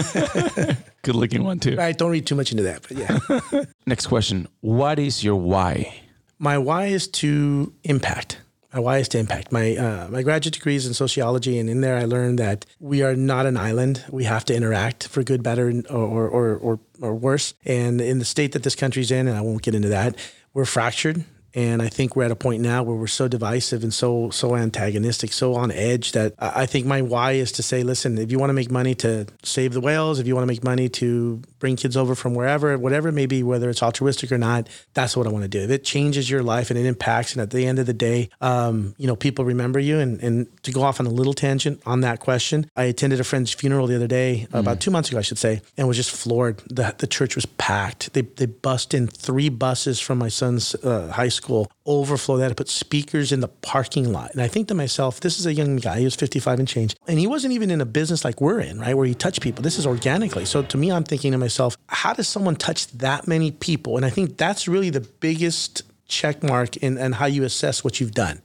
[1.02, 1.76] Good looking one too.
[1.78, 3.64] I don't read too much into that, but yeah.
[3.86, 4.48] Next question.
[4.60, 6.00] What is your why?
[6.38, 8.40] My why is to impact.
[8.72, 9.52] My why is to impact.
[9.52, 13.02] My uh, my graduate degree is in sociology, and in there I learned that we
[13.02, 14.04] are not an island.
[14.10, 17.54] We have to interact for good, better, or or or, or worse.
[17.64, 20.16] And in the state that this country's in, and I won't get into that,
[20.52, 21.24] we're fractured
[21.54, 24.54] and I think we're at a point now where we're so divisive and so so
[24.54, 28.38] antagonistic, so on edge that I think my why is to say, listen, if you
[28.38, 31.42] want to make money to save the whales, if you want to make money to
[31.58, 35.16] bring kids over from wherever, whatever it may be, whether it's altruistic or not, that's
[35.16, 35.60] what I want to do.
[35.60, 38.30] If it changes your life and it impacts, and at the end of the day,
[38.40, 39.98] um, you know, people remember you.
[39.98, 43.24] And, and to go off on a little tangent on that question, I attended a
[43.24, 44.58] friend's funeral the other day, mm.
[44.58, 46.58] about two months ago, I should say, and was just floored.
[46.68, 48.12] The, the church was packed.
[48.12, 52.36] They, they bust in three buses from my son's uh, high school, overflow.
[52.36, 54.32] They had to put speakers in the parking lot.
[54.32, 55.98] And I think to myself, this is a young guy.
[55.98, 56.94] He was 55 and change.
[57.08, 58.94] And he wasn't even in a business like we're in, right?
[58.94, 59.62] Where you touch people.
[59.62, 60.44] This is organically.
[60.44, 63.96] So to me, I'm thinking to myself, how does someone touch that many people?
[63.96, 68.00] And I think that's really the biggest check mark in, in how you assess what
[68.00, 68.40] you've done.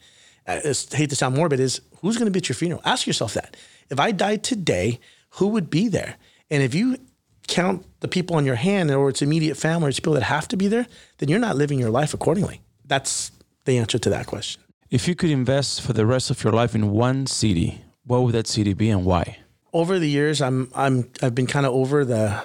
[0.48, 2.82] Uh, I hate to sound morbid, is who's going to be at your funeral?
[2.86, 3.56] Ask yourself that.
[3.90, 5.00] If I died today,
[5.32, 6.16] who would be there?
[6.50, 6.98] And if you
[7.48, 10.48] count the people on your hand or it's immediate family or it's people that have
[10.50, 10.88] to be there,
[11.18, 12.62] then you're not living your life accordingly.
[12.94, 13.32] That's
[13.66, 14.62] the answer to that question.
[14.92, 18.36] If you could invest for the rest of your life in one city, what would
[18.36, 19.38] that city be and why?
[19.74, 22.44] Over the years, I'm I'm I've been kind of over the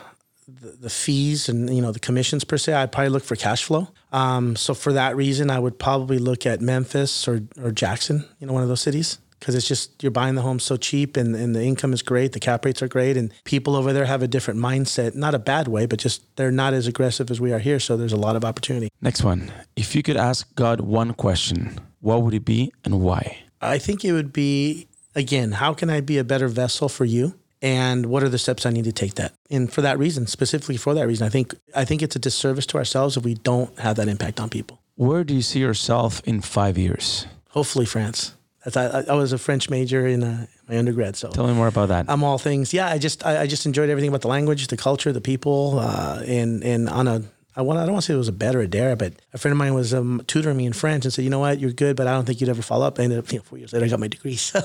[0.48, 3.62] the, the, fees and you know the commissions per se, I'd probably look for cash
[3.64, 3.88] flow.
[4.10, 8.46] Um, so for that reason, I would probably look at Memphis or or Jackson, you
[8.46, 11.34] know, one of those cities, because it's just you're buying the home so cheap and,
[11.34, 14.22] and the income is great, the cap rates are great, and people over there have
[14.22, 17.52] a different mindset, not a bad way, but just they're not as aggressive as we
[17.52, 17.80] are here.
[17.80, 18.90] So there's a lot of opportunity.
[19.00, 23.38] Next one, if you could ask God one question, what would it be and why?
[23.60, 27.34] I think it would be again, how can I be a better vessel for you?
[27.60, 29.34] and what are the steps I need to take that?
[29.50, 32.66] And for that reason, specifically for that reason, I think I think it's a disservice
[32.66, 34.80] to ourselves if we don't have that impact on people.
[34.94, 37.26] Where do you see yourself in five years?
[37.50, 38.34] Hopefully, France.
[38.64, 41.68] That's, I, I was a French major in uh, my undergrad, so tell me more
[41.68, 42.06] about that.
[42.08, 42.74] I'm all things.
[42.74, 45.78] Yeah, I just I, I just enjoyed everything about the language, the culture, the people,
[45.78, 47.22] uh, and and on a
[47.58, 49.14] I want I don't want to say it was a bet or a dare, but
[49.32, 51.58] a friend of mine was um, tutoring me in French and said, you know what,
[51.58, 53.00] you're good, but I don't think you'd ever follow up.
[53.00, 54.38] I ended up, you know, four years later, I got my degree.
[54.48, 54.60] So,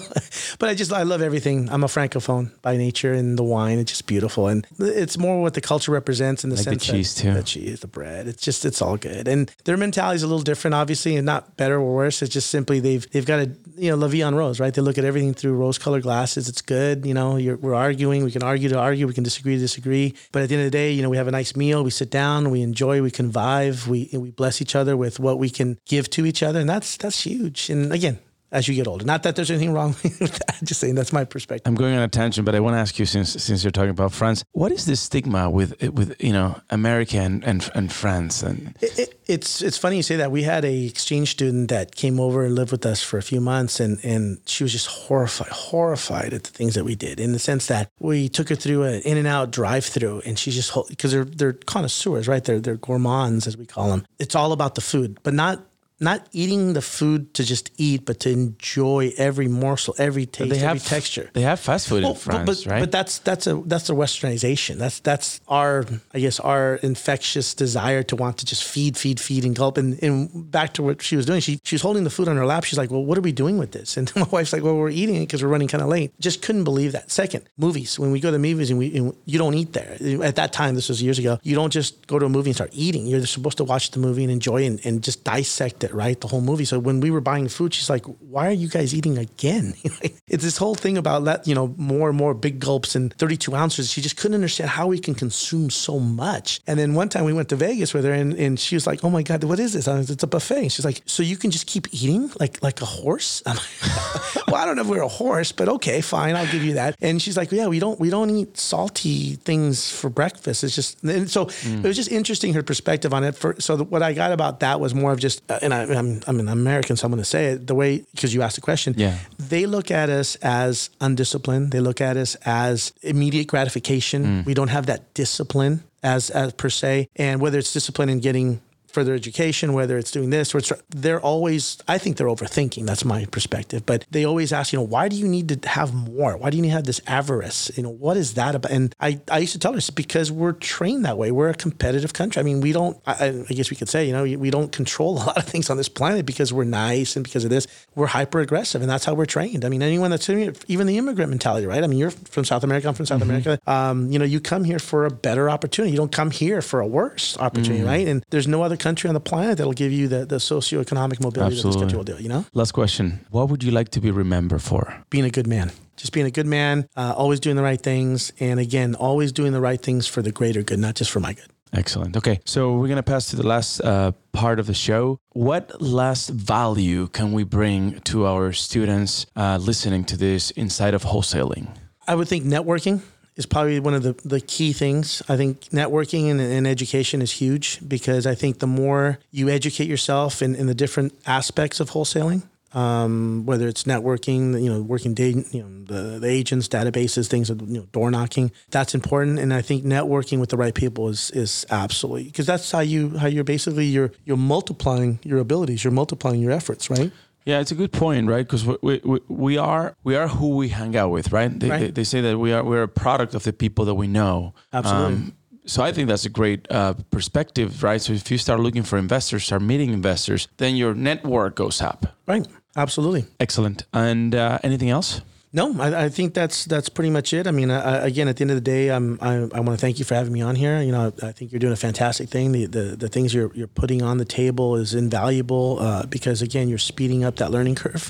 [0.60, 1.68] but I just I love everything.
[1.70, 5.56] I'm a francophone by nature, and the wine it's just beautiful, and it's more what
[5.56, 7.34] the culture represents in the Like the sense cheese, that, too.
[7.34, 10.44] The cheese, the bread, it's just it's all good, and their mentality is a little
[10.44, 12.22] different, obviously, and not better or worse.
[12.22, 14.74] It's just simply they've they've got a you know la vie en rose, right?
[14.74, 16.48] They look at everything through rose-colored glasses.
[16.48, 17.38] It's good, you know.
[17.38, 20.50] You're, we're arguing, we can argue to argue, we can disagree to disagree, but at
[20.50, 22.52] the end of the day, you know, we have a nice meal, we sit down,
[22.52, 26.26] we enjoy, we convive, we we bless each other with what we can give to
[26.26, 27.70] each other, and that's that's huge.
[27.70, 28.20] And again.
[28.54, 30.60] As you get older, not that there's anything wrong with that.
[30.64, 31.68] Just saying that's my perspective.
[31.68, 33.89] I'm going on a tangent, but I want to ask you since since you're talking
[33.89, 38.43] about France, what is the stigma with with you know America and and, and France
[38.43, 40.32] and It, it, it's it's funny you say that.
[40.32, 43.41] We had a exchange student that came over and lived with us for a few
[43.41, 47.20] months, and and she was just horrified, horrified at the things that we did.
[47.20, 50.38] In the sense that we took her through an in and out drive through, and
[50.38, 52.43] she just because they're they're connoisseurs, right?
[52.43, 54.06] They're they're gourmands as we call them.
[54.20, 55.66] It's all about the food, but not.
[56.00, 60.58] Not eating the food to just eat, but to enjoy every morsel, every taste, they
[60.58, 61.30] every have texture.
[61.34, 62.80] They have fast food in Well, France, but, right?
[62.80, 64.78] But that's that's a that's a westernization.
[64.78, 69.46] That's that's our I guess our infectious desire to want to just feed, feed, feed,
[69.46, 69.78] and gulp.
[69.78, 72.38] And, and back to what she was doing, she she was holding the food on
[72.38, 72.64] her lap.
[72.64, 74.89] She's like, "Well, what are we doing with this?" And my wife's like, "Well, we're
[74.89, 77.12] eating it because we're running kind of late." Just couldn't believe that.
[77.12, 78.00] Second, movies.
[78.00, 79.98] When we go to movies and we and you don't eat there.
[80.24, 81.39] At that time, this was years ago.
[81.44, 83.06] You don't just go to a movie and start eating.
[83.06, 86.20] You're supposed to watch the movie and enjoy and, and just dissect it, right?
[86.20, 86.66] The whole movie.
[86.66, 89.74] So when we were buying food, she's like, "Why are you guys eating again?"
[90.28, 93.56] it's this whole thing about let you know more and more big gulps and 32
[93.56, 93.92] ounces.
[93.92, 96.62] She just couldn't understand how we can consume so much.
[96.68, 99.04] And then one time we went to Vegas with her, and, and she was like,
[99.04, 100.62] "Oh my god, what is this?" It's a buffet.
[100.64, 103.44] And she's like, "So you can just keep eating like like a horse?"
[104.54, 106.95] Well, I don't know if we're a horse, but okay, fine, I'll give you that.
[107.01, 110.64] And she's like, "Yeah, we don't we don't eat salty things for breakfast.
[110.64, 113.36] It's just and so it was just interesting her perspective on it.
[113.36, 115.84] For so the, what I got about that was more of just, uh, and I,
[115.84, 118.56] I'm I'm an American, so I'm going to say it the way because you asked
[118.56, 118.93] the question.
[118.95, 119.18] Yeah.
[119.39, 121.72] they look at us as undisciplined.
[121.72, 124.43] They look at us as immediate gratification.
[124.45, 128.62] We don't have that discipline as as per se, and whether it's discipline in getting
[128.94, 132.86] further education, whether it's doing this or it's, they're always, I think they're overthinking.
[132.86, 133.86] That's my perspective.
[133.86, 136.38] But they always ask, you know, why do you need to have more?
[136.38, 137.76] Why do you need to have this avarice?
[137.76, 138.72] You know, what is that about?
[138.72, 141.32] And I, I used to tell her it's because we're trained that way.
[141.32, 142.39] We're a competitive country.
[142.39, 145.18] I mean, we don't, I, I guess we could say, you know, we don't control
[145.18, 148.08] a lot of things on this planet because we're nice and because of this, we're
[148.08, 149.66] hyper aggressive and that's how we're trained.
[149.66, 151.84] I mean, anyone that's even the immigrant mentality, right?
[151.84, 153.60] I mean, you're from South America, I'm from South America.
[153.68, 155.91] Um, you know, you come here for a better opportunity.
[155.91, 158.08] You don't come here for a worse opportunity, right?
[158.08, 161.56] And there's no other country on the planet that'll give you the, the socioeconomic mobility
[161.56, 162.46] that this country will do, you know?
[162.54, 164.82] Last question: What would you like to be remembered for?
[165.10, 165.72] Being a good man.
[165.96, 168.34] Just being a good man, uh, always doing the right things.
[168.40, 171.34] And again, always doing the right things for the greater good, not just for my
[171.34, 171.50] good.
[171.72, 172.16] Excellent.
[172.18, 175.20] Okay, so we're gonna pass to the last uh, part of the show.
[175.34, 181.04] What last value can we bring to our students uh, listening to this inside of
[181.04, 181.66] wholesaling?
[182.08, 183.02] I would think networking
[183.36, 185.22] is probably one of the, the key things.
[185.28, 189.88] I think networking and, and education is huge because I think the more you educate
[189.88, 195.14] yourself in, in the different aspects of wholesaling, um, whether it's networking, you know, working
[195.14, 199.40] day, you know, the, the agents, databases, things, you know, door knocking, that's important.
[199.40, 203.18] And I think networking with the right people is is absolutely because that's how you
[203.18, 207.12] how you're basically you're you're multiplying your abilities, you're multiplying your efforts, right?
[207.46, 208.46] Yeah, it's a good point, right?
[208.46, 211.60] Because we, we, we are we are who we hang out with, right?
[211.60, 211.80] They, Right.
[211.80, 214.54] They, they say that we are we're a product of the people that we know.
[214.72, 215.34] Um, Absolutely.
[215.66, 218.02] so I think that's a great uh, perspective, right?
[218.02, 222.06] So if you start looking for investors, start meeting investors, then your network goes up.
[222.28, 222.48] Right.
[222.76, 223.26] Absolutely.
[223.39, 223.86] Excellent.
[223.94, 225.22] And uh, anything else?
[225.56, 227.45] No, I, I think that's that's pretty much it.
[227.45, 229.70] I mean, I, I- again, at the end of the day, I'm, I, I want
[229.70, 230.82] to thank you for having me on here.
[230.82, 232.51] You know, I think you're doing a fantastic thing.
[232.54, 236.70] The the, the things you're you're putting on the table is invaluable uh, because again,
[236.70, 238.10] you're speeding up that learning curve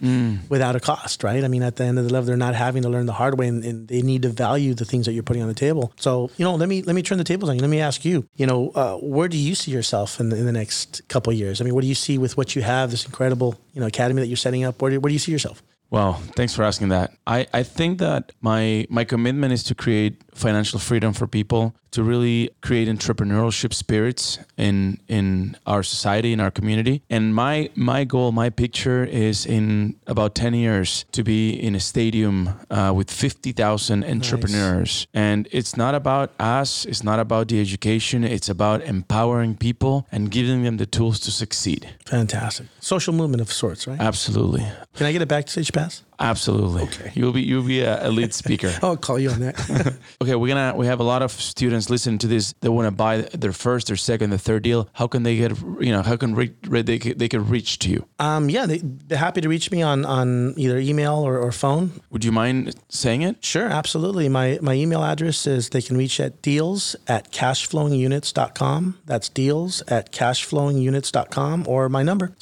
[0.50, 1.44] without a cost, right?
[1.44, 3.38] I mean, at the end of the level, they're not having to learn the hard
[3.38, 5.92] way, and, and they need to value the things that you're putting on the table.
[5.98, 7.62] So, you know, let me let me turn the tables on you.
[7.62, 8.26] Let me ask you.
[8.38, 11.38] You know, uh, where do you see yourself in the, in the next couple of
[11.38, 11.60] years?
[11.60, 14.22] I mean, what do you see with what you have, this incredible you know academy
[14.22, 14.82] that you're setting up?
[14.82, 15.62] Where do, where do you see yourself?
[15.94, 17.14] Well, thanks for asking that.
[17.28, 22.02] I, I think that my my commitment is to create financial freedom for people, to
[22.02, 27.04] really create entrepreneurship spirits in in our society, in our community.
[27.12, 31.80] And my my goal, my picture is in about 10 years to be in a
[31.80, 35.06] stadium uh, with 50,000 entrepreneurs.
[35.14, 40.32] And it's not about us, it's not about the education, it's about empowering people and
[40.32, 41.88] giving them the tools to succeed.
[42.08, 42.66] Fantastic.
[42.80, 44.00] Social movement of sorts, right?
[44.00, 44.66] Absolutely.
[44.96, 45.83] Can I get it back to stage, Pat?
[45.84, 46.02] Podcast?
[46.20, 46.84] Absolutely.
[46.84, 47.12] Okay.
[47.16, 48.74] You'll be you'll be a elite speaker.
[48.82, 49.96] I'll call you on that.
[50.22, 52.54] okay, we're gonna we have a lot of students listening to this.
[52.62, 54.88] They want to buy their first, their second, their third deal.
[54.94, 57.90] How can they get you know how can re- re- they they can reach to
[57.90, 58.06] you?
[58.20, 61.92] um, yeah, they, they're happy to reach me on on either email or, or phone.
[62.12, 63.44] Would you mind saying it?
[63.44, 64.30] Sure, absolutely.
[64.30, 69.00] My my email address is they can reach at deals at cashflowingunits.com.
[69.06, 72.36] That's deals at cashflowingunits.com or my number